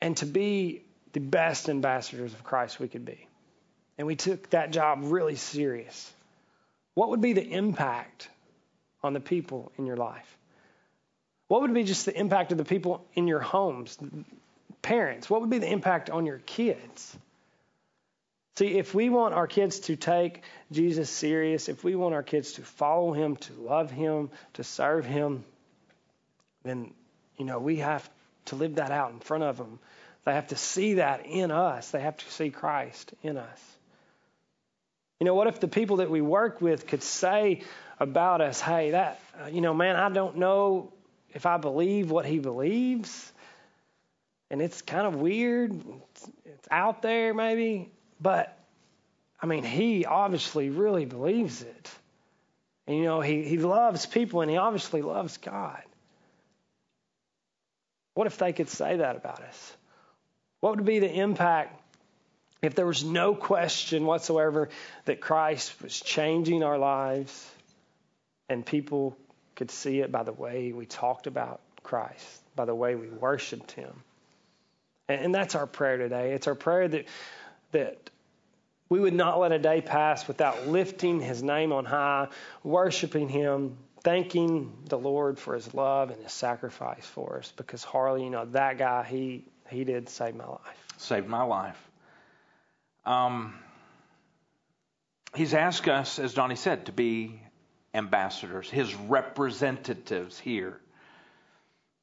and 0.00 0.16
to 0.18 0.26
be 0.26 0.82
the 1.12 1.20
best 1.20 1.68
ambassadors 1.68 2.32
of 2.32 2.44
Christ 2.44 2.80
we 2.80 2.88
could 2.88 3.04
be. 3.04 3.26
And 3.98 4.06
we 4.06 4.16
took 4.16 4.50
that 4.50 4.70
job 4.70 5.00
really 5.02 5.36
serious. 5.36 6.12
What 6.94 7.10
would 7.10 7.20
be 7.20 7.32
the 7.32 7.46
impact 7.46 8.28
on 9.02 9.12
the 9.12 9.20
people 9.20 9.72
in 9.76 9.86
your 9.86 9.96
life? 9.96 10.36
What 11.48 11.62
would 11.62 11.74
be 11.74 11.84
just 11.84 12.06
the 12.06 12.16
impact 12.18 12.52
of 12.52 12.58
the 12.58 12.64
people 12.64 13.04
in 13.14 13.26
your 13.26 13.40
homes? 13.40 13.98
Parents, 14.82 15.28
what 15.28 15.40
would 15.40 15.50
be 15.50 15.58
the 15.58 15.70
impact 15.70 16.08
on 16.08 16.24
your 16.24 16.38
kids? 16.38 17.16
See, 18.56 18.78
if 18.78 18.94
we 18.94 19.08
want 19.08 19.34
our 19.34 19.46
kids 19.46 19.80
to 19.80 19.96
take 19.96 20.42
Jesus 20.70 21.10
serious, 21.10 21.68
if 21.68 21.82
we 21.82 21.94
want 21.94 22.14
our 22.14 22.22
kids 22.22 22.52
to 22.52 22.62
follow 22.62 23.12
him, 23.12 23.36
to 23.36 23.52
love 23.54 23.90
him, 23.90 24.30
to 24.54 24.64
serve 24.64 25.04
him, 25.04 25.44
then, 26.62 26.92
you 27.38 27.44
know, 27.44 27.58
we 27.58 27.76
have 27.76 28.08
to 28.50 28.56
live 28.56 28.76
that 28.76 28.90
out 28.90 29.10
in 29.12 29.18
front 29.18 29.42
of 29.42 29.56
them. 29.56 29.78
They 30.24 30.32
have 30.32 30.48
to 30.48 30.56
see 30.56 30.94
that 30.94 31.26
in 31.26 31.50
us. 31.50 31.90
They 31.90 32.00
have 32.00 32.16
to 32.16 32.30
see 32.30 32.50
Christ 32.50 33.12
in 33.22 33.36
us. 33.36 33.76
You 35.18 35.26
know, 35.26 35.34
what 35.34 35.48
if 35.48 35.60
the 35.60 35.68
people 35.68 35.96
that 35.96 36.10
we 36.10 36.20
work 36.20 36.60
with 36.60 36.86
could 36.86 37.02
say 37.02 37.62
about 37.98 38.40
us, 38.40 38.60
hey, 38.60 38.92
that, 38.92 39.20
uh, 39.42 39.48
you 39.48 39.60
know, 39.60 39.74
man, 39.74 39.96
I 39.96 40.08
don't 40.08 40.36
know 40.36 40.92
if 41.32 41.46
I 41.46 41.58
believe 41.58 42.10
what 42.10 42.24
he 42.24 42.38
believes. 42.38 43.32
And 44.50 44.60
it's 44.60 44.82
kind 44.82 45.06
of 45.06 45.14
weird. 45.14 45.72
It's, 45.72 46.30
it's 46.44 46.68
out 46.70 47.02
there, 47.02 47.34
maybe. 47.34 47.90
But, 48.20 48.58
I 49.40 49.46
mean, 49.46 49.62
he 49.62 50.06
obviously 50.06 50.70
really 50.70 51.04
believes 51.04 51.62
it. 51.62 51.90
And, 52.86 52.96
you 52.96 53.04
know, 53.04 53.20
he, 53.20 53.42
he 53.44 53.58
loves 53.58 54.06
people 54.06 54.40
and 54.40 54.50
he 54.50 54.56
obviously 54.56 55.02
loves 55.02 55.36
God. 55.36 55.82
What 58.20 58.26
if 58.26 58.36
they 58.36 58.52
could 58.52 58.68
say 58.68 58.98
that 58.98 59.16
about 59.16 59.40
us? 59.40 59.76
What 60.60 60.76
would 60.76 60.84
be 60.84 60.98
the 60.98 61.10
impact 61.10 61.80
if 62.60 62.74
there 62.74 62.84
was 62.84 63.02
no 63.02 63.34
question 63.34 64.04
whatsoever 64.04 64.68
that 65.06 65.22
Christ 65.22 65.72
was 65.80 65.98
changing 65.98 66.62
our 66.62 66.76
lives 66.76 67.50
and 68.50 68.66
people 68.66 69.16
could 69.56 69.70
see 69.70 70.00
it 70.00 70.12
by 70.12 70.22
the 70.22 70.34
way 70.34 70.70
we 70.72 70.84
talked 70.84 71.28
about 71.28 71.62
Christ, 71.82 72.42
by 72.54 72.66
the 72.66 72.74
way 72.74 72.94
we 72.94 73.08
worshiped 73.08 73.72
him. 73.72 74.02
And 75.08 75.34
that's 75.34 75.54
our 75.54 75.66
prayer 75.66 75.96
today. 75.96 76.32
It's 76.32 76.46
our 76.46 76.54
prayer 76.54 76.88
that 76.88 77.06
that 77.72 78.10
we 78.90 79.00
would 79.00 79.14
not 79.14 79.38
let 79.38 79.52
a 79.52 79.58
day 79.58 79.80
pass 79.80 80.28
without 80.28 80.66
lifting 80.66 81.20
his 81.20 81.42
name 81.42 81.72
on 81.72 81.86
high, 81.86 82.28
worshiping 82.64 83.30
him, 83.30 83.78
thanking 84.02 84.72
the 84.86 84.98
Lord 84.98 85.38
for 85.38 85.54
his 85.54 85.72
love 85.74 86.10
and 86.10 86.22
his 86.22 86.32
sacrifice 86.32 87.06
for 87.06 87.38
us. 87.38 87.52
Because 87.56 87.84
Harley, 87.84 88.24
you 88.24 88.30
know, 88.30 88.44
that 88.46 88.78
guy, 88.78 89.04
he 89.04 89.44
he 89.68 89.84
did 89.84 90.08
save 90.08 90.34
my 90.34 90.46
life. 90.46 90.84
Saved 90.98 91.28
my 91.28 91.42
life. 91.42 91.80
Um, 93.06 93.54
he's 95.34 95.54
asked 95.54 95.88
us, 95.88 96.18
as 96.18 96.34
Donnie 96.34 96.56
said, 96.56 96.86
to 96.86 96.92
be 96.92 97.40
ambassadors, 97.94 98.68
his 98.68 98.94
representatives 98.94 100.38
here. 100.38 100.80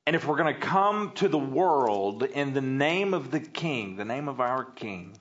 And 0.06 0.16
if 0.16 0.26
we're 0.26 0.38
going 0.38 0.54
to 0.54 0.60
come 0.60 1.12
to 1.16 1.28
the 1.28 1.38
world 1.38 2.24
in 2.24 2.54
the 2.54 2.62
name 2.62 3.14
of 3.14 3.30
the 3.30 3.42
King, 3.42 3.98
the 3.98 4.06
name 4.06 4.30
of 4.30 4.40
our 4.40 4.64
King, 4.64 5.18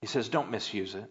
he 0.00 0.08
says, 0.08 0.28
don't 0.28 0.50
misuse 0.50 0.94
it. 0.94 1.10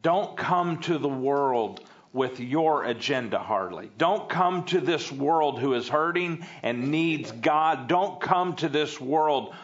Don't 0.00 0.36
come 0.36 0.78
to 0.82 0.98
the 0.98 1.08
world 1.08 1.80
with 2.12 2.40
your 2.40 2.84
agenda, 2.84 3.38
Harley. 3.38 3.90
Don't 3.96 4.28
come 4.28 4.64
to 4.66 4.80
this 4.80 5.10
world 5.10 5.58
who 5.58 5.74
is 5.74 5.88
hurting 5.88 6.46
and 6.62 6.90
needs 6.90 7.30
God. 7.32 7.88
Don't 7.88 8.20
come 8.20 8.54
to 8.56 8.68
this 8.68 9.00
world 9.00 9.54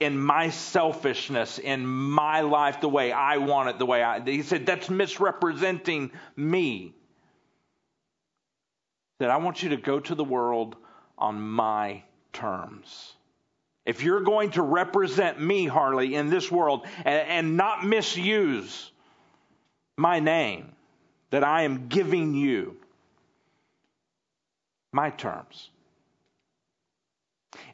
in 0.00 0.18
my 0.18 0.50
selfishness, 0.50 1.58
in 1.58 1.84
my 1.86 2.40
life, 2.40 2.80
the 2.80 2.88
way 2.88 3.12
I 3.12 3.38
want 3.38 3.68
it, 3.68 3.78
the 3.78 3.86
way 3.86 4.02
I. 4.02 4.20
He 4.20 4.42
said, 4.42 4.64
that's 4.64 4.88
misrepresenting 4.88 6.12
me. 6.36 6.94
That 9.18 9.30
I 9.30 9.38
want 9.38 9.62
you 9.62 9.70
to 9.70 9.76
go 9.76 9.98
to 10.00 10.14
the 10.14 10.24
world 10.24 10.76
on 11.18 11.40
my 11.40 12.04
terms. 12.32 13.14
If 13.84 14.02
you're 14.02 14.20
going 14.20 14.52
to 14.52 14.62
represent 14.62 15.40
me, 15.40 15.66
Harley, 15.66 16.14
in 16.14 16.30
this 16.30 16.50
world 16.50 16.86
and, 16.98 17.28
and 17.28 17.56
not 17.56 17.84
misuse 17.84 18.92
my 19.96 20.20
name 20.20 20.72
that 21.30 21.44
I 21.44 21.62
am 21.62 21.88
giving 21.88 22.34
you, 22.34 22.76
my 24.92 25.10
terms. 25.10 25.70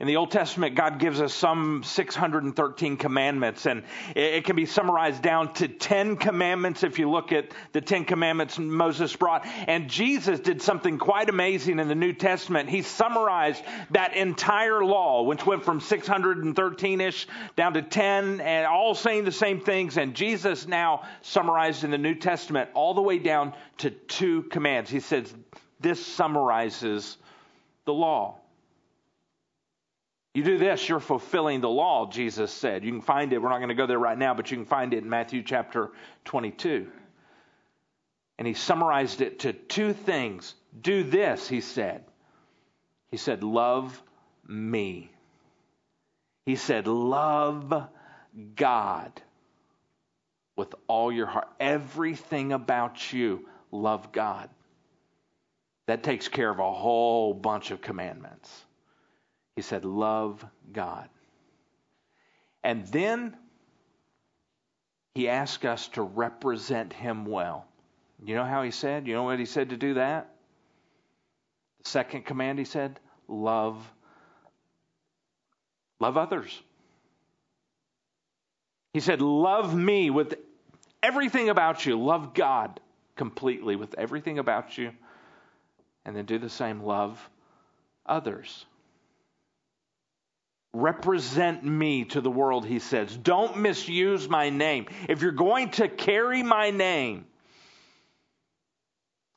In 0.01 0.09
the 0.09 0.17
Old 0.17 0.33
Testament, 0.33 0.75
God 0.75 0.99
gives 0.99 1.21
us 1.21 1.33
some 1.33 1.83
613 1.85 2.97
commandments, 2.97 3.65
and 3.67 3.85
it 4.17 4.45
can 4.45 4.57
be 4.57 4.67
summarized 4.67 5.23
down 5.23 5.53
to 5.55 5.69
10 5.69 6.17
commandments 6.17 6.83
if 6.83 6.99
you 6.99 7.09
look 7.09 7.33
at 7.33 7.53
the 7.73 7.81
10 7.81 8.05
commandments 8.05 8.59
Moses 8.59 9.15
brought. 9.15 9.47
And 9.69 9.89
Jesus 9.89 10.41
did 10.41 10.63
something 10.63 10.99
quite 10.99 11.29
amazing 11.29 11.79
in 11.79 11.87
the 11.87 11.95
New 11.95 12.13
Testament. 12.13 12.69
He 12.69 12.83
summarized 12.83 13.63
that 13.91 14.17
entire 14.17 14.85
law, 14.85 15.23
which 15.23 15.47
went 15.47 15.65
from 15.65 15.81
613 15.81 17.01
ish 17.01 17.29
down 17.55 17.75
to 17.75 17.83
10, 17.83 18.41
and 18.41 18.67
all 18.67 18.95
saying 18.95 19.25
the 19.25 19.33
same 19.33 19.61
things. 19.61 19.97
And 19.97 20.15
Jesus 20.15 20.67
now 20.67 21.03
summarized 21.23 21.85
in 21.85 21.91
the 21.91 21.99
New 21.99 22.17
Testament 22.17 22.71
all 22.75 22.95
the 22.95 23.03
way 23.03 23.19
down 23.19 23.55
to 23.79 23.91
two 23.91 24.43
commands. 24.45 24.91
He 24.91 25.01
says, 25.01 25.33
This 25.81 26.05
summarizes 26.05 27.17
the 27.85 27.95
law. 27.95 28.41
You 30.35 30.43
do 30.43 30.59
this, 30.59 30.89
you're 30.89 30.99
fulfilling 30.99 31.61
the 31.61 31.71
law, 31.71 32.11
Jesus 32.11 32.53
said. 32.53 32.85
You 32.85 32.91
can 32.91 33.03
find 33.03 33.33
it. 33.33 33.41
We're 33.41 33.51
not 33.51 33.59
going 33.59 33.69
to 33.69 33.77
go 33.77 33.87
there 33.87 33.99
right 33.99 34.19
now, 34.19 34.35
but 34.35 34.51
you 34.51 34.57
can 34.57 34.67
find 34.67 34.93
it 34.93 35.05
in 35.05 35.09
Matthew 35.09 35.45
chapter 35.45 35.93
22. 36.25 36.89
And 38.37 38.49
he 38.49 38.55
summarized 38.55 39.21
it 39.21 39.41
to 39.41 39.53
two 39.53 39.93
things. 39.93 40.53
Do 40.79 41.05
this, 41.05 41.49
he 41.49 41.61
said. 41.61 42.05
He 43.13 43.17
said, 43.17 43.45
Love 43.45 44.03
me. 44.45 45.09
He 46.47 46.57
said, 46.57 46.89
Love 46.89 47.89
God 48.57 49.13
with 50.57 50.75
all 50.89 51.13
your 51.13 51.27
heart. 51.27 51.49
Everything 51.61 52.53
about 52.53 53.13
you, 53.13 53.47
love 53.71 54.11
God. 54.11 54.51
That 55.87 56.03
takes 56.03 56.27
care 56.27 56.51
of 56.51 56.59
a 56.59 56.73
whole 56.73 57.35
bunch 57.35 57.71
of 57.71 57.81
commandments. 57.81 58.51
He 59.57 59.63
said, 59.63 59.85
Love 59.85 60.45
God. 60.73 61.09
And 62.63 62.87
then 62.87 63.37
he 65.15 65.29
asked 65.29 65.65
us 65.65 65.89
to 65.89 66.03
represent 66.03 66.93
him 66.93 67.27
well. 67.27 67.67
You 68.25 68.35
know 68.35 68.45
how 68.45 68.63
he 68.63 68.71
said? 68.71 69.07
You 69.07 69.15
know 69.15 69.23
what 69.23 69.39
he 69.39 69.45
said 69.45 69.71
to 69.71 69.77
do 69.77 69.95
that? 69.95 70.35
The 71.83 71.91
second 71.91 72.25
command 72.25 72.59
he 72.59 72.65
said, 72.65 72.99
love 73.29 73.77
love 76.01 76.17
others. 76.17 76.61
He 78.93 79.01
said, 79.01 79.21
love 79.21 79.75
me 79.75 80.11
with 80.11 80.35
everything 81.03 81.49
about 81.49 81.85
you. 81.85 82.01
Love 82.01 82.35
God 82.35 82.81
completely 83.17 83.77
with 83.77 83.95
everything 83.99 84.39
about 84.39 84.77
you. 84.79 84.93
And 86.05 86.15
then 86.17 86.27
do 86.27 86.39
the 86.39 86.51
same. 86.51 86.83
Love 86.83 87.19
others. 88.07 88.67
Represent 90.75 91.65
me 91.65 92.05
to 92.07 92.21
the 92.21 92.31
world, 92.31 92.67
he 92.67 92.81
says. 92.81 93.17
Don't 93.17 93.59
misuse 93.59 94.29
my 94.29 94.51
name. 94.51 94.87
If 95.09 95.23
you're 95.23 95.31
going 95.31 95.71
to 95.71 95.89
carry 95.89 96.43
my 96.43 96.71
name, 96.71 97.27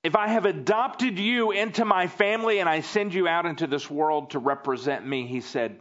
if 0.03 0.15
I 0.15 0.29
have 0.29 0.45
adopted 0.45 1.19
you 1.19 1.51
into 1.51 1.85
my 1.85 2.07
family 2.07 2.57
and 2.57 2.67
I 2.67 2.81
send 2.81 3.13
you 3.13 3.27
out 3.27 3.45
into 3.45 3.67
this 3.67 3.87
world 3.87 4.31
to 4.31 4.39
represent 4.39 5.05
me, 5.05 5.27
he 5.27 5.41
said, 5.41 5.77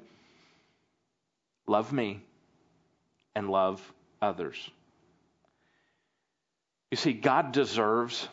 love 1.67 1.91
me 1.91 2.23
and 3.35 3.49
love 3.49 3.81
others. 4.21 4.57
You 6.91 6.99
see, 6.99 7.15
God 7.15 7.53
deserves 7.53 8.29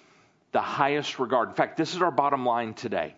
the 0.52 0.62
highest 0.62 1.20
regard. 1.20 1.50
In 1.50 1.56
fact, 1.56 1.78
this 1.78 1.96
is 1.96 2.02
our 2.02 2.12
bottom 2.12 2.46
line 2.46 2.74
today. 2.74 3.16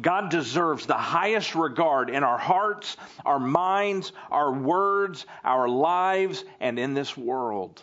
God 0.00 0.30
deserves 0.30 0.86
the 0.86 0.94
highest 0.94 1.54
regard 1.54 2.10
in 2.10 2.22
our 2.22 2.38
hearts, 2.38 2.96
our 3.26 3.40
minds, 3.40 4.12
our 4.30 4.52
words, 4.52 5.26
our 5.44 5.68
lives, 5.68 6.44
and 6.60 6.78
in 6.78 6.94
this 6.94 7.16
world. 7.16 7.82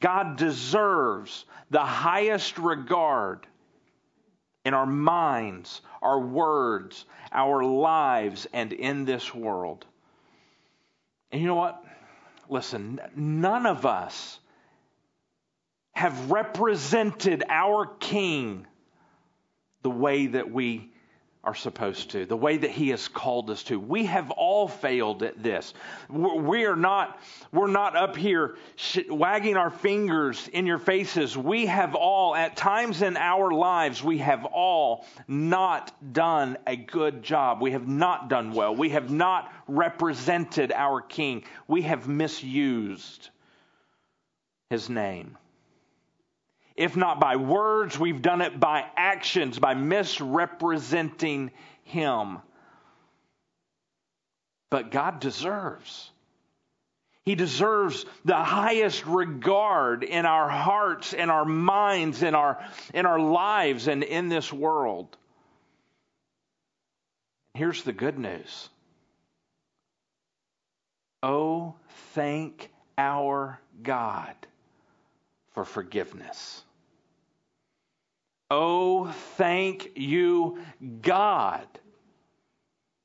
God 0.00 0.36
deserves 0.36 1.44
the 1.70 1.84
highest 1.84 2.58
regard 2.58 3.46
in 4.64 4.74
our 4.74 4.86
minds, 4.86 5.80
our 6.02 6.20
words, 6.20 7.06
our 7.32 7.64
lives, 7.64 8.46
and 8.52 8.72
in 8.72 9.04
this 9.04 9.34
world. 9.34 9.86
And 11.30 11.40
you 11.40 11.46
know 11.46 11.54
what? 11.54 11.82
Listen, 12.48 13.00
none 13.14 13.64
of 13.64 13.86
us 13.86 14.38
have 15.92 16.30
represented 16.30 17.42
our 17.48 17.86
King 17.86 18.66
the 19.86 19.90
way 19.90 20.26
that 20.26 20.50
we 20.50 20.90
are 21.44 21.54
supposed 21.54 22.10
to, 22.10 22.26
the 22.26 22.36
way 22.36 22.56
that 22.56 22.72
He 22.72 22.88
has 22.88 23.06
called 23.06 23.50
us 23.50 23.62
to. 23.62 23.78
We 23.78 24.06
have 24.06 24.32
all 24.32 24.66
failed 24.66 25.22
at 25.22 25.40
this. 25.40 25.74
We 26.10 26.64
are 26.64 26.74
not, 26.74 27.20
we're 27.52 27.68
not 27.68 27.94
up 27.94 28.16
here 28.16 28.56
wagging 29.08 29.56
our 29.56 29.70
fingers 29.70 30.48
in 30.52 30.66
your 30.66 30.80
faces. 30.80 31.38
We 31.38 31.66
have 31.66 31.94
all, 31.94 32.34
at 32.34 32.56
times 32.56 33.00
in 33.00 33.16
our 33.16 33.52
lives, 33.52 34.02
we 34.02 34.18
have 34.18 34.44
all 34.44 35.06
not 35.28 36.12
done 36.12 36.58
a 36.66 36.74
good 36.74 37.22
job. 37.22 37.62
We 37.62 37.70
have 37.70 37.86
not 37.86 38.28
done 38.28 38.54
well. 38.54 38.74
We 38.74 38.88
have 38.88 39.12
not 39.12 39.52
represented 39.68 40.72
our 40.72 41.00
King. 41.00 41.44
We 41.68 41.82
have 41.82 42.08
misused 42.08 43.30
His 44.68 44.90
name. 44.90 45.38
If 46.76 46.96
not 46.96 47.18
by 47.18 47.36
words, 47.36 47.98
we've 47.98 48.20
done 48.20 48.42
it 48.42 48.60
by 48.60 48.84
actions, 48.96 49.58
by 49.58 49.74
misrepresenting 49.74 51.50
Him. 51.84 52.38
But 54.70 54.90
God 54.90 55.20
deserves. 55.20 56.10
He 57.24 57.34
deserves 57.34 58.04
the 58.24 58.36
highest 58.36 59.06
regard 59.06 60.04
in 60.04 60.26
our 60.26 60.48
hearts, 60.48 61.12
in 61.12 61.30
our 61.30 61.44
minds, 61.44 62.22
in 62.22 62.34
our, 62.34 62.64
in 62.94 63.06
our 63.06 63.18
lives, 63.18 63.88
and 63.88 64.04
in 64.04 64.28
this 64.28 64.52
world. 64.52 65.16
Here's 67.54 67.82
the 67.82 67.92
good 67.92 68.18
news. 68.18 68.68
Oh, 71.22 71.74
thank 72.12 72.70
our 72.98 73.58
God 73.82 74.36
for 75.52 75.64
forgiveness. 75.64 76.62
Oh, 78.50 79.10
thank 79.36 79.92
you, 79.96 80.58
God, 81.02 81.66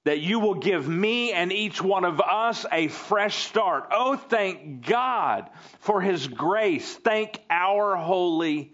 that 0.06 0.20
you 0.20 0.40
will 0.40 0.56
give 0.56 0.88
me 0.88 1.32
and 1.34 1.52
each 1.52 1.82
one 1.82 2.06
of 2.06 2.22
us 2.22 2.66
a 2.72 2.88
fresh 2.90 3.48
start. 3.48 3.90
Oh, 3.92 4.18
thank 4.18 4.86
God 4.86 5.50
for 5.80 6.00
His 6.00 6.28
grace. 6.28 6.94
Thank 6.94 7.40
our 7.50 7.96
holy 7.96 8.74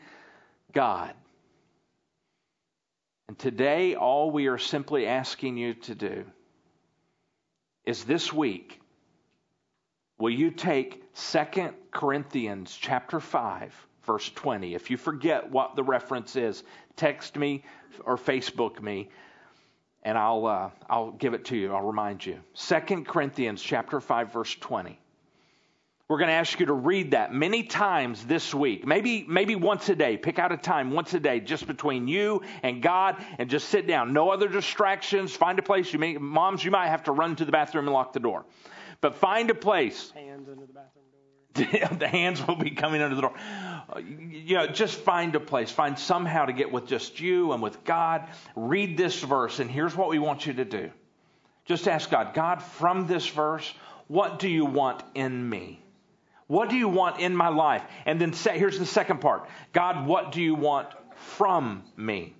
God. 0.73 1.13
And 3.29 3.39
today, 3.39 3.95
all 3.95 4.31
we 4.31 4.47
are 4.47 4.57
simply 4.57 5.05
asking 5.05 5.57
you 5.57 5.73
to 5.73 5.95
do 5.95 6.25
is 7.85 8.03
this 8.03 8.31
week, 8.33 8.81
will 10.17 10.29
you 10.29 10.51
take 10.51 11.13
2 11.15 11.69
Corinthians 11.91 12.77
chapter 12.79 13.19
5, 13.19 13.87
verse 14.07 14.27
20? 14.27 14.73
If 14.73 14.89
you 14.89 14.97
forget 14.97 15.51
what 15.51 15.75
the 15.75 15.83
reference 15.83 16.35
is, 16.35 16.63
text 16.95 17.35
me 17.35 17.63
or 18.03 18.17
Facebook 18.17 18.81
me 18.81 19.09
and 20.07 20.17
I'll 20.17 20.45
uh, 20.45 20.69
I'll 20.89 21.11
give 21.11 21.33
it 21.33 21.45
to 21.45 21.57
you. 21.57 21.73
I'll 21.73 21.85
remind 21.85 22.25
you. 22.25 22.39
2 22.55 23.03
Corinthians 23.03 23.61
chapter 23.61 23.99
5 23.99 24.31
verse 24.31 24.55
20. 24.55 24.97
We're 26.07 26.19
going 26.19 26.29
to 26.29 26.35
ask 26.35 26.57
you 26.61 26.67
to 26.67 26.73
read 26.73 27.11
that 27.11 27.33
many 27.33 27.63
times 27.63 28.25
this 28.25 28.53
week. 28.53 28.87
Maybe 28.87 29.25
maybe 29.27 29.55
once 29.55 29.89
a 29.89 29.95
day. 29.95 30.15
Pick 30.15 30.39
out 30.39 30.53
a 30.53 30.57
time 30.57 30.91
once 30.91 31.13
a 31.13 31.19
day 31.19 31.41
just 31.41 31.67
between 31.67 32.07
you 32.07 32.43
and 32.63 32.81
God 32.81 33.17
and 33.37 33.49
just 33.49 33.67
sit 33.67 33.85
down. 33.85 34.13
No 34.13 34.29
other 34.29 34.47
distractions. 34.47 35.35
Find 35.35 35.59
a 35.59 35.61
place. 35.61 35.91
You 35.91 35.99
may, 35.99 36.17
moms, 36.17 36.63
you 36.63 36.71
might 36.71 36.87
have 36.87 37.03
to 37.03 37.11
run 37.11 37.35
to 37.35 37.43
the 37.43 37.51
bathroom 37.51 37.87
and 37.87 37.93
lock 37.93 38.13
the 38.13 38.21
door. 38.21 38.45
But 39.01 39.15
find 39.15 39.49
a 39.49 39.55
place. 39.55 40.11
Hands 40.11 40.45
the 40.45 40.55
bathroom. 40.73 41.06
the 41.99 42.07
hands 42.07 42.45
will 42.45 42.55
be 42.55 42.71
coming 42.71 43.01
under 43.01 43.15
the 43.15 43.21
door 43.21 43.33
you 43.99 44.55
know, 44.55 44.67
just 44.67 44.99
find 44.99 45.35
a 45.35 45.39
place, 45.39 45.71
find 45.71 45.97
somehow 45.97 46.45
to 46.45 46.53
get 46.53 46.71
with 46.71 46.87
just 46.87 47.19
you 47.19 47.53
and 47.53 47.61
with 47.61 47.83
God. 47.83 48.27
Read 48.55 48.97
this 48.97 49.21
verse, 49.21 49.59
and 49.59 49.71
here's 49.71 49.95
what 49.95 50.09
we 50.09 50.19
want 50.19 50.45
you 50.45 50.53
to 50.53 50.65
do. 50.65 50.91
Just 51.65 51.87
ask 51.87 52.09
God, 52.09 52.33
God, 52.33 52.61
from 52.61 53.07
this 53.07 53.27
verse, 53.27 53.73
what 54.07 54.39
do 54.39 54.49
you 54.49 54.65
want 54.65 55.03
in 55.15 55.49
me? 55.49 55.81
What 56.47 56.69
do 56.69 56.77
you 56.77 56.87
want 56.87 57.19
in 57.19 57.35
my 57.35 57.49
life? 57.49 57.83
And 58.05 58.21
then 58.21 58.33
say, 58.33 58.57
here's 58.57 58.79
the 58.79 58.85
second 58.85 59.19
part 59.19 59.49
God, 59.73 60.07
what 60.07 60.31
do 60.31 60.41
you 60.41 60.55
want 60.55 60.87
from 61.15 61.83
me? 61.95 62.36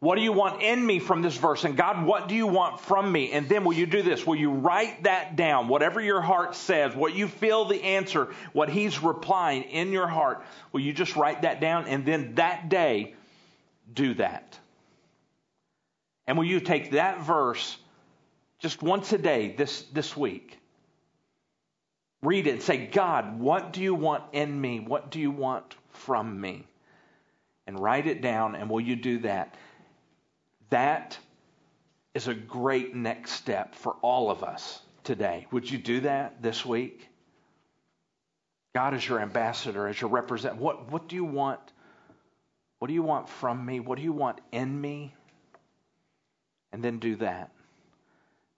What 0.00 0.14
do 0.14 0.22
you 0.22 0.32
want 0.32 0.62
in 0.62 0.84
me 0.84 1.00
from 1.00 1.22
this 1.22 1.36
verse? 1.36 1.64
And 1.64 1.76
God, 1.76 2.06
what 2.06 2.28
do 2.28 2.36
you 2.36 2.46
want 2.46 2.80
from 2.80 3.10
me? 3.10 3.32
And 3.32 3.48
then 3.48 3.64
will 3.64 3.72
you 3.72 3.86
do 3.86 4.00
this? 4.00 4.24
Will 4.24 4.36
you 4.36 4.52
write 4.52 5.02
that 5.02 5.34
down? 5.34 5.66
Whatever 5.66 6.00
your 6.00 6.20
heart 6.20 6.54
says, 6.54 6.94
what 6.94 7.14
you 7.14 7.26
feel 7.26 7.64
the 7.64 7.82
answer, 7.82 8.32
what 8.52 8.68
He's 8.68 9.02
replying 9.02 9.64
in 9.64 9.90
your 9.90 10.06
heart, 10.06 10.44
will 10.70 10.80
you 10.80 10.92
just 10.92 11.16
write 11.16 11.42
that 11.42 11.60
down? 11.60 11.88
And 11.88 12.06
then 12.06 12.36
that 12.36 12.68
day, 12.68 13.14
do 13.92 14.14
that. 14.14 14.56
And 16.28 16.38
will 16.38 16.44
you 16.44 16.60
take 16.60 16.92
that 16.92 17.22
verse 17.22 17.76
just 18.60 18.82
once 18.82 19.12
a 19.12 19.18
day 19.18 19.54
this, 19.56 19.82
this 19.92 20.16
week? 20.16 20.60
Read 22.22 22.46
it 22.46 22.52
and 22.52 22.62
say, 22.62 22.86
God, 22.86 23.40
what 23.40 23.72
do 23.72 23.80
you 23.80 23.94
want 23.94 24.22
in 24.32 24.60
me? 24.60 24.78
What 24.78 25.10
do 25.10 25.18
you 25.18 25.32
want 25.32 25.74
from 25.90 26.40
me? 26.40 26.66
And 27.66 27.80
write 27.80 28.06
it 28.06 28.22
down, 28.22 28.54
and 28.54 28.70
will 28.70 28.80
you 28.80 28.94
do 28.94 29.18
that? 29.20 29.54
That 30.70 31.18
is 32.14 32.28
a 32.28 32.34
great 32.34 32.94
next 32.94 33.32
step 33.32 33.74
for 33.74 33.94
all 34.02 34.30
of 34.30 34.42
us 34.42 34.80
today. 35.04 35.46
Would 35.50 35.70
you 35.70 35.78
do 35.78 36.00
that 36.00 36.42
this 36.42 36.64
week? 36.64 37.08
God 38.74 38.94
is 38.94 39.06
your 39.08 39.20
ambassador, 39.20 39.88
as 39.88 40.00
your 40.00 40.10
representative. 40.10 40.60
What, 40.60 40.90
what 40.90 41.08
do 41.08 41.16
you 41.16 41.24
want? 41.24 41.60
What 42.78 42.88
do 42.88 42.94
you 42.94 43.02
want 43.02 43.28
from 43.28 43.64
me? 43.64 43.80
What 43.80 43.96
do 43.96 44.04
you 44.04 44.12
want 44.12 44.40
in 44.52 44.80
me? 44.80 45.14
And 46.72 46.84
then 46.84 46.98
do 46.98 47.16
that. 47.16 47.50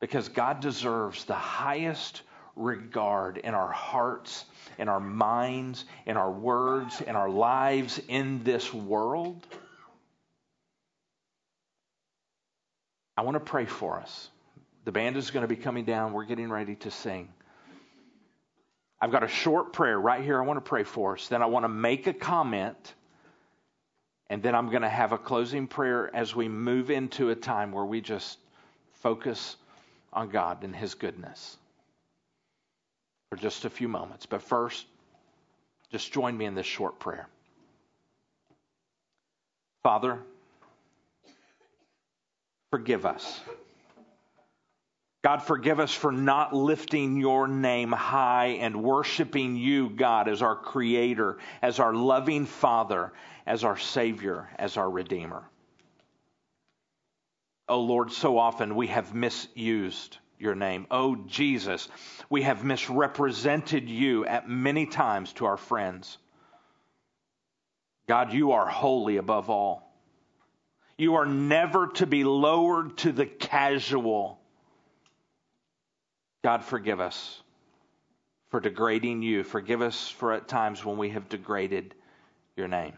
Because 0.00 0.28
God 0.28 0.60
deserves 0.60 1.24
the 1.24 1.34
highest 1.34 2.22
regard 2.56 3.38
in 3.38 3.54
our 3.54 3.70
hearts, 3.70 4.44
in 4.78 4.88
our 4.88 5.00
minds, 5.00 5.84
in 6.06 6.16
our 6.16 6.30
words, 6.30 7.00
in 7.00 7.16
our 7.16 7.30
lives, 7.30 8.00
in 8.08 8.42
this 8.42 8.74
world. 8.74 9.46
I 13.20 13.22
want 13.22 13.34
to 13.34 13.40
pray 13.40 13.66
for 13.66 14.00
us. 14.00 14.30
The 14.86 14.92
band 14.92 15.18
is 15.18 15.30
going 15.30 15.42
to 15.42 15.46
be 15.46 15.60
coming 15.60 15.84
down. 15.84 16.14
We're 16.14 16.24
getting 16.24 16.48
ready 16.48 16.74
to 16.76 16.90
sing. 16.90 17.28
I've 18.98 19.10
got 19.10 19.22
a 19.22 19.28
short 19.28 19.74
prayer 19.74 20.00
right 20.00 20.24
here 20.24 20.42
I 20.42 20.46
want 20.46 20.56
to 20.56 20.66
pray 20.66 20.84
for 20.84 21.16
us. 21.16 21.28
Then 21.28 21.42
I 21.42 21.46
want 21.46 21.64
to 21.64 21.68
make 21.68 22.06
a 22.06 22.14
comment. 22.14 22.94
And 24.30 24.42
then 24.42 24.54
I'm 24.54 24.70
going 24.70 24.80
to 24.80 24.88
have 24.88 25.12
a 25.12 25.18
closing 25.18 25.66
prayer 25.66 26.10
as 26.16 26.34
we 26.34 26.48
move 26.48 26.90
into 26.90 27.28
a 27.28 27.34
time 27.34 27.72
where 27.72 27.84
we 27.84 28.00
just 28.00 28.38
focus 29.02 29.56
on 30.14 30.30
God 30.30 30.64
and 30.64 30.74
His 30.74 30.94
goodness 30.94 31.58
for 33.28 33.36
just 33.36 33.66
a 33.66 33.70
few 33.70 33.86
moments. 33.86 34.24
But 34.24 34.40
first, 34.40 34.86
just 35.90 36.10
join 36.10 36.38
me 36.38 36.46
in 36.46 36.54
this 36.54 36.64
short 36.64 36.98
prayer. 36.98 37.28
Father, 39.82 40.20
forgive 42.70 43.06
us. 43.06 43.40
God, 45.22 45.42
forgive 45.42 45.80
us 45.80 45.92
for 45.92 46.12
not 46.12 46.54
lifting 46.54 47.20
your 47.20 47.46
name 47.46 47.92
high 47.92 48.58
and 48.60 48.82
worshiping 48.82 49.54
you, 49.56 49.90
God, 49.90 50.28
as 50.28 50.40
our 50.40 50.56
creator, 50.56 51.36
as 51.60 51.78
our 51.78 51.92
loving 51.92 52.46
Father, 52.46 53.12
as 53.46 53.62
our 53.62 53.76
Savior, 53.76 54.48
as 54.58 54.78
our 54.78 54.88
Redeemer. 54.88 55.42
Oh 57.68 57.82
Lord, 57.82 58.12
so 58.12 58.38
often 58.38 58.74
we 58.74 58.86
have 58.86 59.14
misused 59.14 60.16
your 60.38 60.54
name. 60.54 60.86
Oh 60.90 61.16
Jesus, 61.26 61.88
we 62.30 62.42
have 62.42 62.64
misrepresented 62.64 63.88
you 63.90 64.24
at 64.24 64.48
many 64.48 64.86
times 64.86 65.34
to 65.34 65.44
our 65.44 65.58
friends. 65.58 66.16
God, 68.08 68.32
you 68.32 68.52
are 68.52 68.66
holy 68.66 69.18
above 69.18 69.50
all. 69.50 69.89
You 71.00 71.14
are 71.14 71.24
never 71.24 71.86
to 71.94 72.06
be 72.06 72.24
lowered 72.24 72.98
to 72.98 73.10
the 73.10 73.24
casual. 73.24 74.38
God, 76.44 76.62
forgive 76.62 77.00
us 77.00 77.40
for 78.50 78.60
degrading 78.60 79.22
you. 79.22 79.42
Forgive 79.42 79.80
us 79.80 80.10
for 80.10 80.34
at 80.34 80.46
times 80.46 80.84
when 80.84 80.98
we 80.98 81.08
have 81.08 81.26
degraded 81.30 81.94
your 82.54 82.68
name. 82.68 82.92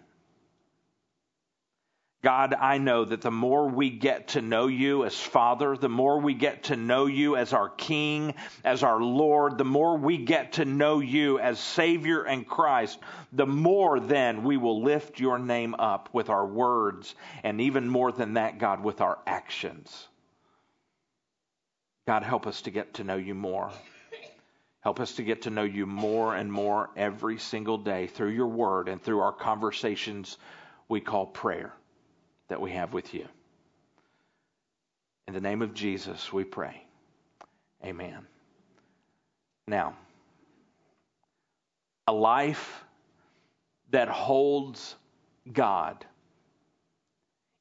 God, 2.23 2.55
I 2.55 2.79
know 2.79 3.05
that 3.05 3.21
the 3.21 3.33
more 3.33 3.69
we 3.69 3.91
get 3.91 4.29
to 4.29 4.41
know 4.41 4.69
you 4.69 5.05
as 5.05 5.19
Father, 5.19 5.77
the 5.77 5.89
more 5.89 6.21
we 6.21 6.35
get 6.35 6.65
to 6.65 6.77
know 6.77 7.07
you 7.07 7.35
as 7.35 7.53
our 7.53 7.69
King, 7.69 8.35
as 8.65 8.85
our 8.85 9.03
Lord, 9.03 9.59
the 9.59 9.65
more 9.65 9.99
we 9.99 10.19
get 10.19 10.53
to 10.53 10.65
know 10.65 11.01
you 11.01 11.41
as 11.41 11.59
Savior 11.59 12.23
and 12.23 12.47
Christ, 12.47 13.01
the 13.33 13.47
more 13.47 13.99
then 13.99 14.45
we 14.45 14.57
will 14.57 14.85
lift 14.85 15.19
your 15.19 15.41
name 15.41 15.75
up 15.75 16.11
with 16.13 16.31
our 16.31 16.47
words, 16.47 17.13
and 17.43 17.61
even 17.61 17.89
more 17.89 18.13
than 18.13 18.35
that, 18.35 18.59
God, 18.59 18.85
with 18.85 19.01
our 19.01 19.19
actions. 19.27 20.07
God, 22.07 22.23
help 22.23 22.47
us 22.47 22.63
to 22.63 22.71
get 22.71 22.95
to 22.95 23.05
know 23.05 23.17
you 23.17 23.35
more. 23.35 23.73
Help 24.83 25.01
us 25.01 25.15
to 25.17 25.25
get 25.25 25.43
to 25.43 25.51
know 25.51 25.65
you 25.65 25.87
more 25.87 26.37
and 26.37 26.53
more 26.53 26.91
every 26.97 27.39
single 27.39 27.79
day 27.79 28.07
through 28.07 28.31
your 28.31 28.49
word 28.49 28.89
and 28.89 29.03
through 29.03 29.21
our 29.21 29.33
conversations 29.33 30.39
we 30.89 31.01
call 31.01 31.27
prayer 31.27 31.73
that 32.53 32.61
we 32.61 32.73
have 32.73 32.93
with 32.93 33.15
you. 33.15 33.27
In 35.27 35.33
the 35.33 35.41
name 35.41 35.63
of 35.63 35.73
Jesus, 35.73 36.31
we 36.31 36.45
pray. 36.45 36.85
Amen. 37.83 38.27
Now, 39.67 39.97
a 42.07 42.13
life 42.13 42.85
that 43.91 44.09
holds 44.09 44.95
God 45.51 46.05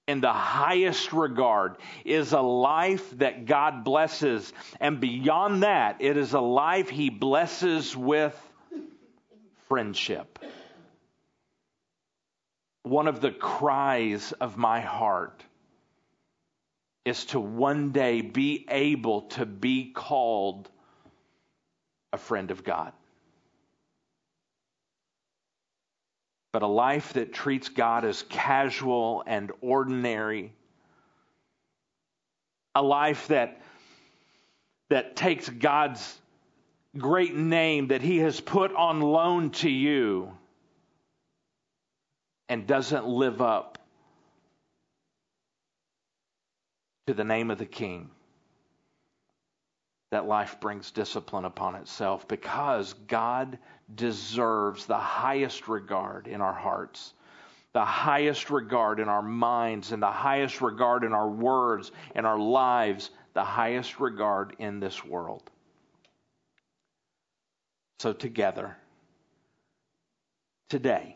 in 0.10 0.20
the 0.20 0.34
highest 0.34 1.14
regard 1.14 1.78
is 2.04 2.34
a 2.34 2.42
life 2.42 3.18
that 3.18 3.46
God 3.46 3.86
blesses. 3.86 4.52
And 4.82 5.00
beyond 5.00 5.64
that, 5.64 6.02
it 6.02 6.18
is 6.18 6.34
a 6.34 6.42
life 6.42 6.90
He 6.90 7.10
blesses 7.10 7.96
with 7.96 8.38
friendship 9.70 10.38
one 12.84 13.08
of 13.08 13.22
the 13.22 13.32
cries 13.32 14.32
of 14.34 14.58
my 14.58 14.82
heart 14.82 15.44
is 17.06 17.26
to 17.26 17.40
one 17.40 17.92
day 17.92 18.22
be 18.22 18.66
able 18.70 19.24
to 19.24 19.46
be 19.46 19.92
called 19.92 20.70
a 22.14 22.18
friend 22.18 22.52
of 22.52 22.64
God. 22.64 22.94
But 26.52 26.64
a 26.64 26.68
life 26.68 27.14
that 27.14 27.34
treats 27.34 27.70
God 27.70 28.04
as 28.04 28.24
casual 28.24 29.24
and 29.26 29.52
ordinary, 29.62 30.54
a 32.76 32.82
life 32.82 33.28
that, 33.30 33.62
that 34.90 35.16
takes 35.16 35.48
God's 35.48 36.20
great 36.98 37.36
name 37.36 37.88
that 37.88 38.02
He 38.02 38.18
has 38.18 38.42
put 38.42 38.76
on 38.76 39.00
loan 39.00 39.52
to 39.52 39.70
you 39.70 40.38
and 42.52 42.68
doesn't 42.68 43.08
live 43.08 43.42
up 43.42 43.78
to 47.08 47.14
the 47.14 47.24
name 47.24 47.50
of 47.50 47.58
the 47.58 47.66
King, 47.66 48.10
that 50.12 50.28
life 50.28 50.60
brings 50.60 50.92
discipline 50.92 51.46
upon 51.46 51.76
itself 51.76 52.28
because 52.28 52.92
God 53.08 53.58
deserves 53.96 54.86
the 54.86 54.98
highest 54.98 55.70
regard 55.70 56.28
in 56.28 56.42
our 56.42 56.52
hearts, 56.52 57.14
the 57.72 57.86
highest 57.86 58.50
regard 58.50 59.00
in 59.00 59.08
our 59.08 59.22
minds, 59.22 59.94
and 59.94 60.04
the 60.04 60.12
highest 60.12 60.60
regard 60.60 61.06
in 61.06 61.14
our 61.14 61.30
words 61.30 61.94
and 62.16 62.28
our 62.28 62.38
lives, 62.38 63.12
the 63.34 63.46
highest 63.46 64.02
regard 64.02 64.58
in 64.60 64.82
this 64.82 65.06
world. 65.06 65.50
So, 68.00 68.12
together, 68.12 68.76
today, 70.68 71.16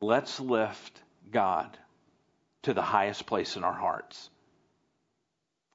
let's 0.00 0.40
lift 0.40 1.00
God 1.30 1.76
to 2.62 2.74
the 2.74 2.82
highest 2.82 3.26
place 3.26 3.56
in 3.56 3.64
our 3.64 3.72
hearts 3.72 4.30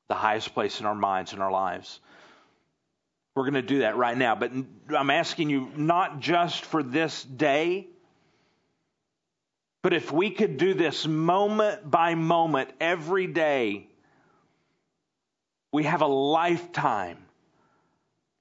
the 0.07 0.15
highest 0.15 0.53
place 0.53 0.80
in 0.80 0.86
our 0.86 0.95
minds 0.95 1.34
and 1.34 1.41
our 1.41 1.51
lives. 1.51 1.99
We're 3.34 3.43
going 3.43 3.55
to 3.55 3.61
do 3.61 3.80
that 3.80 3.97
right 3.97 4.17
now, 4.17 4.36
but 4.36 4.51
I'm 4.95 5.09
asking 5.09 5.49
you 5.49 5.69
not 5.76 6.19
just 6.19 6.63
for 6.63 6.84
this 6.84 7.23
day, 7.23 7.88
but 9.82 9.93
if 9.93 10.11
we 10.11 10.32
could 10.32 10.57
do 10.57 10.73
this 10.73 11.05
moment 11.05 11.89
by 11.89 12.15
moment 12.15 12.69
every 12.80 13.28
day, 13.28 13.88
we 15.71 15.84
have 15.84 16.01
a 16.01 16.07
lifetime 16.07 17.17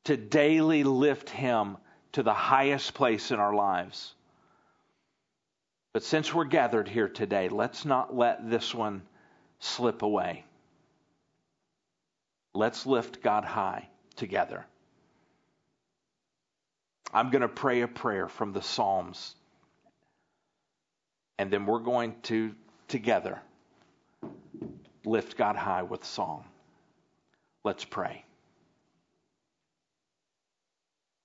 to 0.04 0.16
daily 0.16 0.84
lift 0.84 1.28
Him 1.28 1.76
to 2.12 2.22
the 2.22 2.34
highest 2.34 2.94
place 2.94 3.30
in 3.30 3.40
our 3.40 3.54
lives. 3.54 4.14
But 5.94 6.02
since 6.02 6.34
we're 6.34 6.44
gathered 6.44 6.88
here 6.88 7.08
today, 7.08 7.48
let's 7.48 7.84
not 7.84 8.14
let 8.14 8.50
this 8.50 8.74
one 8.74 9.02
slip 9.60 10.02
away. 10.02 10.44
Let's 12.52 12.84
lift 12.84 13.22
God 13.22 13.44
high 13.44 13.88
together. 14.16 14.66
I'm 17.12 17.30
going 17.30 17.42
to 17.42 17.48
pray 17.48 17.82
a 17.82 17.88
prayer 17.88 18.28
from 18.28 18.52
the 18.52 18.60
Psalms, 18.60 19.36
and 21.38 21.50
then 21.52 21.64
we're 21.64 21.78
going 21.78 22.16
to 22.24 22.54
together 22.88 23.40
lift 25.04 25.36
God 25.36 25.54
high 25.54 25.84
with 25.84 26.04
song. 26.04 26.44
Let's 27.62 27.84
pray. 27.84 28.24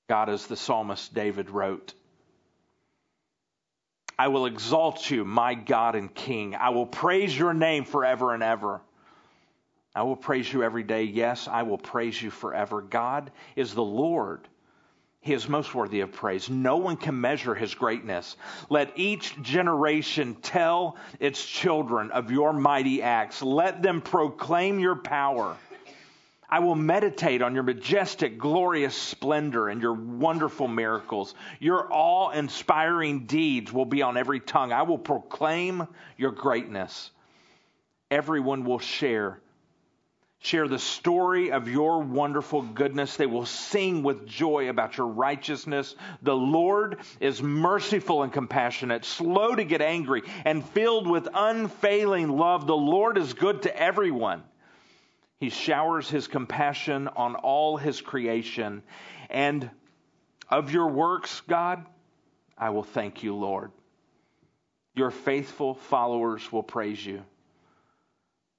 God, 0.09 0.29
as 0.29 0.45
the 0.45 0.55
psalmist 0.55 1.13
David 1.13 1.49
wrote, 1.49 1.93
I 4.19 4.27
will 4.27 4.47
exalt 4.47 5.09
you, 5.09 5.23
my 5.23 5.53
God 5.53 5.95
and 5.95 6.13
King. 6.13 6.53
I 6.53 6.71
will 6.71 6.85
praise 6.85 7.35
your 7.35 7.53
name 7.53 7.85
forever 7.85 8.33
and 8.33 8.43
ever. 8.43 8.81
I 9.95 10.03
will 10.03 10.17
praise 10.17 10.51
you 10.51 10.61
every 10.61 10.83
day. 10.83 11.03
Yes, 11.03 11.47
I 11.47 11.63
will 11.63 11.77
praise 11.77 12.21
you 12.21 12.29
forever. 12.29 12.81
God 12.81 13.31
is 13.55 13.73
the 13.73 13.81
Lord. 13.81 14.45
He 15.21 15.31
is 15.31 15.47
most 15.47 15.73
worthy 15.73 16.01
of 16.01 16.11
praise. 16.11 16.49
No 16.49 16.75
one 16.75 16.97
can 16.97 17.21
measure 17.21 17.55
his 17.55 17.73
greatness. 17.73 18.35
Let 18.69 18.91
each 18.99 19.41
generation 19.41 20.35
tell 20.35 20.97
its 21.21 21.45
children 21.45 22.11
of 22.11 22.29
your 22.29 22.51
mighty 22.51 23.01
acts. 23.01 23.41
Let 23.41 23.81
them 23.81 24.01
proclaim 24.01 24.79
your 24.79 24.97
power. 24.97 25.55
I 26.49 26.59
will 26.59 26.75
meditate 26.75 27.41
on 27.41 27.53
your 27.53 27.63
majestic, 27.63 28.39
glorious 28.39 28.95
splendor 28.95 29.69
and 29.69 29.81
your 29.81 29.93
wonderful 29.93 30.67
miracles. 30.67 31.35
Your 31.59 31.87
awe 31.91 32.31
inspiring 32.31 33.25
deeds 33.25 33.71
will 33.71 33.85
be 33.85 34.01
on 34.01 34.17
every 34.17 34.39
tongue. 34.39 34.73
I 34.73 34.81
will 34.81 34.97
proclaim 34.97 35.87
your 36.17 36.31
greatness. 36.31 37.11
Everyone 38.09 38.65
will 38.65 38.79
share 38.79 39.39
share 40.41 40.67
the 40.67 40.79
story 40.79 41.51
of 41.51 41.67
your 41.67 42.01
wonderful 42.01 42.61
goodness. 42.61 43.17
They 43.17 43.25
will 43.25 43.45
sing 43.45 44.03
with 44.03 44.25
joy 44.25 44.69
about 44.69 44.97
your 44.97 45.07
righteousness. 45.07 45.95
The 46.21 46.35
Lord 46.35 46.99
is 47.19 47.41
merciful 47.43 48.23
and 48.23 48.31
compassionate, 48.31 49.05
slow 49.05 49.53
to 49.53 49.63
get 49.63 49.81
angry, 49.81 50.23
and 50.45 50.63
filled 50.69 51.07
with 51.07 51.27
unfailing 51.33 52.29
love. 52.29 52.67
The 52.67 52.75
Lord 52.75 53.17
is 53.17 53.33
good 53.33 53.63
to 53.63 53.77
everyone. 53.77 54.43
He 55.39 55.49
showers 55.49 56.09
his 56.09 56.27
compassion 56.27 57.07
on 57.07 57.35
all 57.35 57.77
his 57.77 58.01
creation. 58.01 58.83
And 59.29 59.69
of 60.49 60.71
your 60.71 60.87
works, 60.87 61.41
God, 61.47 61.85
I 62.57 62.71
will 62.71 62.83
thank 62.83 63.23
you, 63.23 63.35
Lord. 63.35 63.71
Your 64.95 65.11
faithful 65.11 65.75
followers 65.75 66.51
will 66.51 66.63
praise 66.63 67.05
you. 67.05 67.23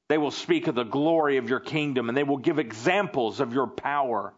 They 0.08 0.18
will 0.18 0.30
speak 0.30 0.66
of 0.66 0.74
the 0.74 0.84
glory 0.84 1.36
of 1.36 1.48
your 1.48 1.60
kingdom 1.60 2.08
and 2.08 2.16
they 2.16 2.24
will 2.24 2.38
give 2.38 2.58
examples 2.58 3.40
of 3.40 3.52
your 3.52 3.66
power. 3.66 4.32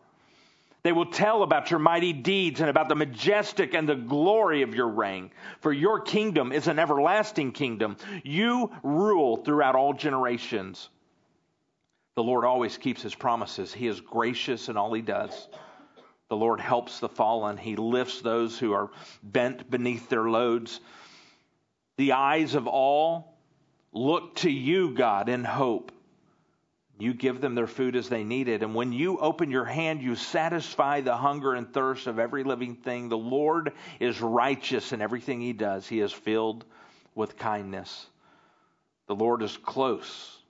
They 0.83 0.93
will 0.93 1.07
tell 1.07 1.45
about 1.45 1.71
your 1.71 1.79
mighty 1.79 2.13
deeds 2.13 2.61
and 2.61 2.69
about 2.69 2.89
the 2.89 2.97
majestic 2.97 3.73
and 3.73 3.89
the 3.89 3.95
glory 3.95 4.63
of 4.63 4.75
your 4.75 4.89
reign. 4.89 5.31
For 5.61 5.73
your 5.73 6.01
kingdom 6.01 6.51
is 6.51 6.67
an 6.67 6.81
everlasting 6.81 7.53
kingdom. 7.53 7.97
You 8.25 8.73
rule 8.83 9.37
throughout 9.37 9.77
all 9.77 9.93
generations. 9.93 10.91
The 12.15 12.23
Lord 12.23 12.45
always 12.45 12.77
keeps 12.77 13.03
his 13.03 13.15
promises. 13.15 13.73
He 13.73 13.87
is 13.87 14.01
gracious 14.01 14.69
in 14.69 14.77
all 14.77 14.93
he 14.93 15.01
does. 15.01 15.49
The 16.29 16.37
Lord 16.37 16.61
helps 16.61 17.01
the 17.01 17.09
fallen. 17.09 17.57
He 17.57 17.77
lifts 17.77 18.21
those 18.21 18.59
who 18.59 18.73
are 18.73 18.91
bent 19.23 19.71
beneath 19.71 20.09
their 20.09 20.29
loads. 20.29 20.81
The 21.97 22.13
eyes 22.13 22.55
of 22.55 22.67
all 22.67 23.39
look 23.93 24.37
to 24.37 24.51
you, 24.51 24.95
God, 24.95 25.29
in 25.29 25.45
hope. 25.45 25.93
You 26.99 27.15
give 27.15 27.41
them 27.41 27.55
their 27.55 27.67
food 27.67 27.97
as 27.97 28.09
they 28.09 28.25
need 28.25 28.49
it. 28.49 28.63
And 28.63 28.75
when 28.75 28.93
you 28.93 29.19
open 29.19 29.51
your 29.51 29.65
hand, 29.65 30.03
you 30.03 30.15
satisfy 30.15 31.01
the 31.01 31.17
hunger 31.17 31.55
and 31.55 31.73
thirst 31.73 32.07
of 32.07 32.19
every 32.19 32.45
living 32.45 32.77
thing. 32.77 33.09
The 33.09 33.19
Lord 33.19 33.73
is 34.01 34.21
righteous 34.21 34.93
in 34.93 35.01
everything 35.01 35.41
he 35.41 35.53
does, 35.53 35.89
he 35.89 36.01
is 36.01 36.13
filled 36.13 36.65
with 37.15 37.39
kindness. 37.39 38.07
The 39.07 39.15
Lord 39.15 39.43
is 39.43 39.57
close 39.57 40.42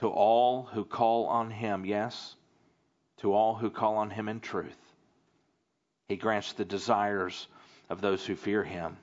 to 0.00 0.08
all 0.08 0.64
who 0.72 0.84
call 0.84 1.26
on 1.26 1.50
him, 1.50 1.84
yes, 1.84 2.34
to 3.18 3.34
all 3.34 3.54
who 3.54 3.70
call 3.70 3.96
on 3.96 4.10
him 4.10 4.28
in 4.28 4.40
truth. 4.40 4.78
He 6.08 6.16
grants 6.16 6.54
the 6.54 6.64
desires 6.64 7.46
of 7.90 8.00
those 8.00 8.24
who 8.24 8.34
fear 8.34 8.64
him. 8.64 8.96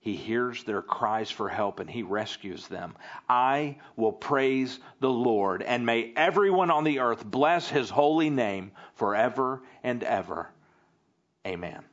He 0.00 0.16
hears 0.16 0.64
their 0.64 0.82
cries 0.82 1.30
for 1.30 1.48
help 1.48 1.80
and 1.80 1.90
he 1.90 2.02
rescues 2.02 2.66
them. 2.66 2.94
I 3.28 3.76
will 3.94 4.12
praise 4.12 4.78
the 5.00 5.10
Lord, 5.10 5.62
and 5.62 5.84
may 5.84 6.12
everyone 6.16 6.70
on 6.70 6.84
the 6.84 7.00
earth 7.00 7.24
bless 7.24 7.68
his 7.68 7.90
holy 7.90 8.30
name 8.30 8.72
forever 8.94 9.62
and 9.82 10.02
ever. 10.02 10.48
Amen. 11.46 11.84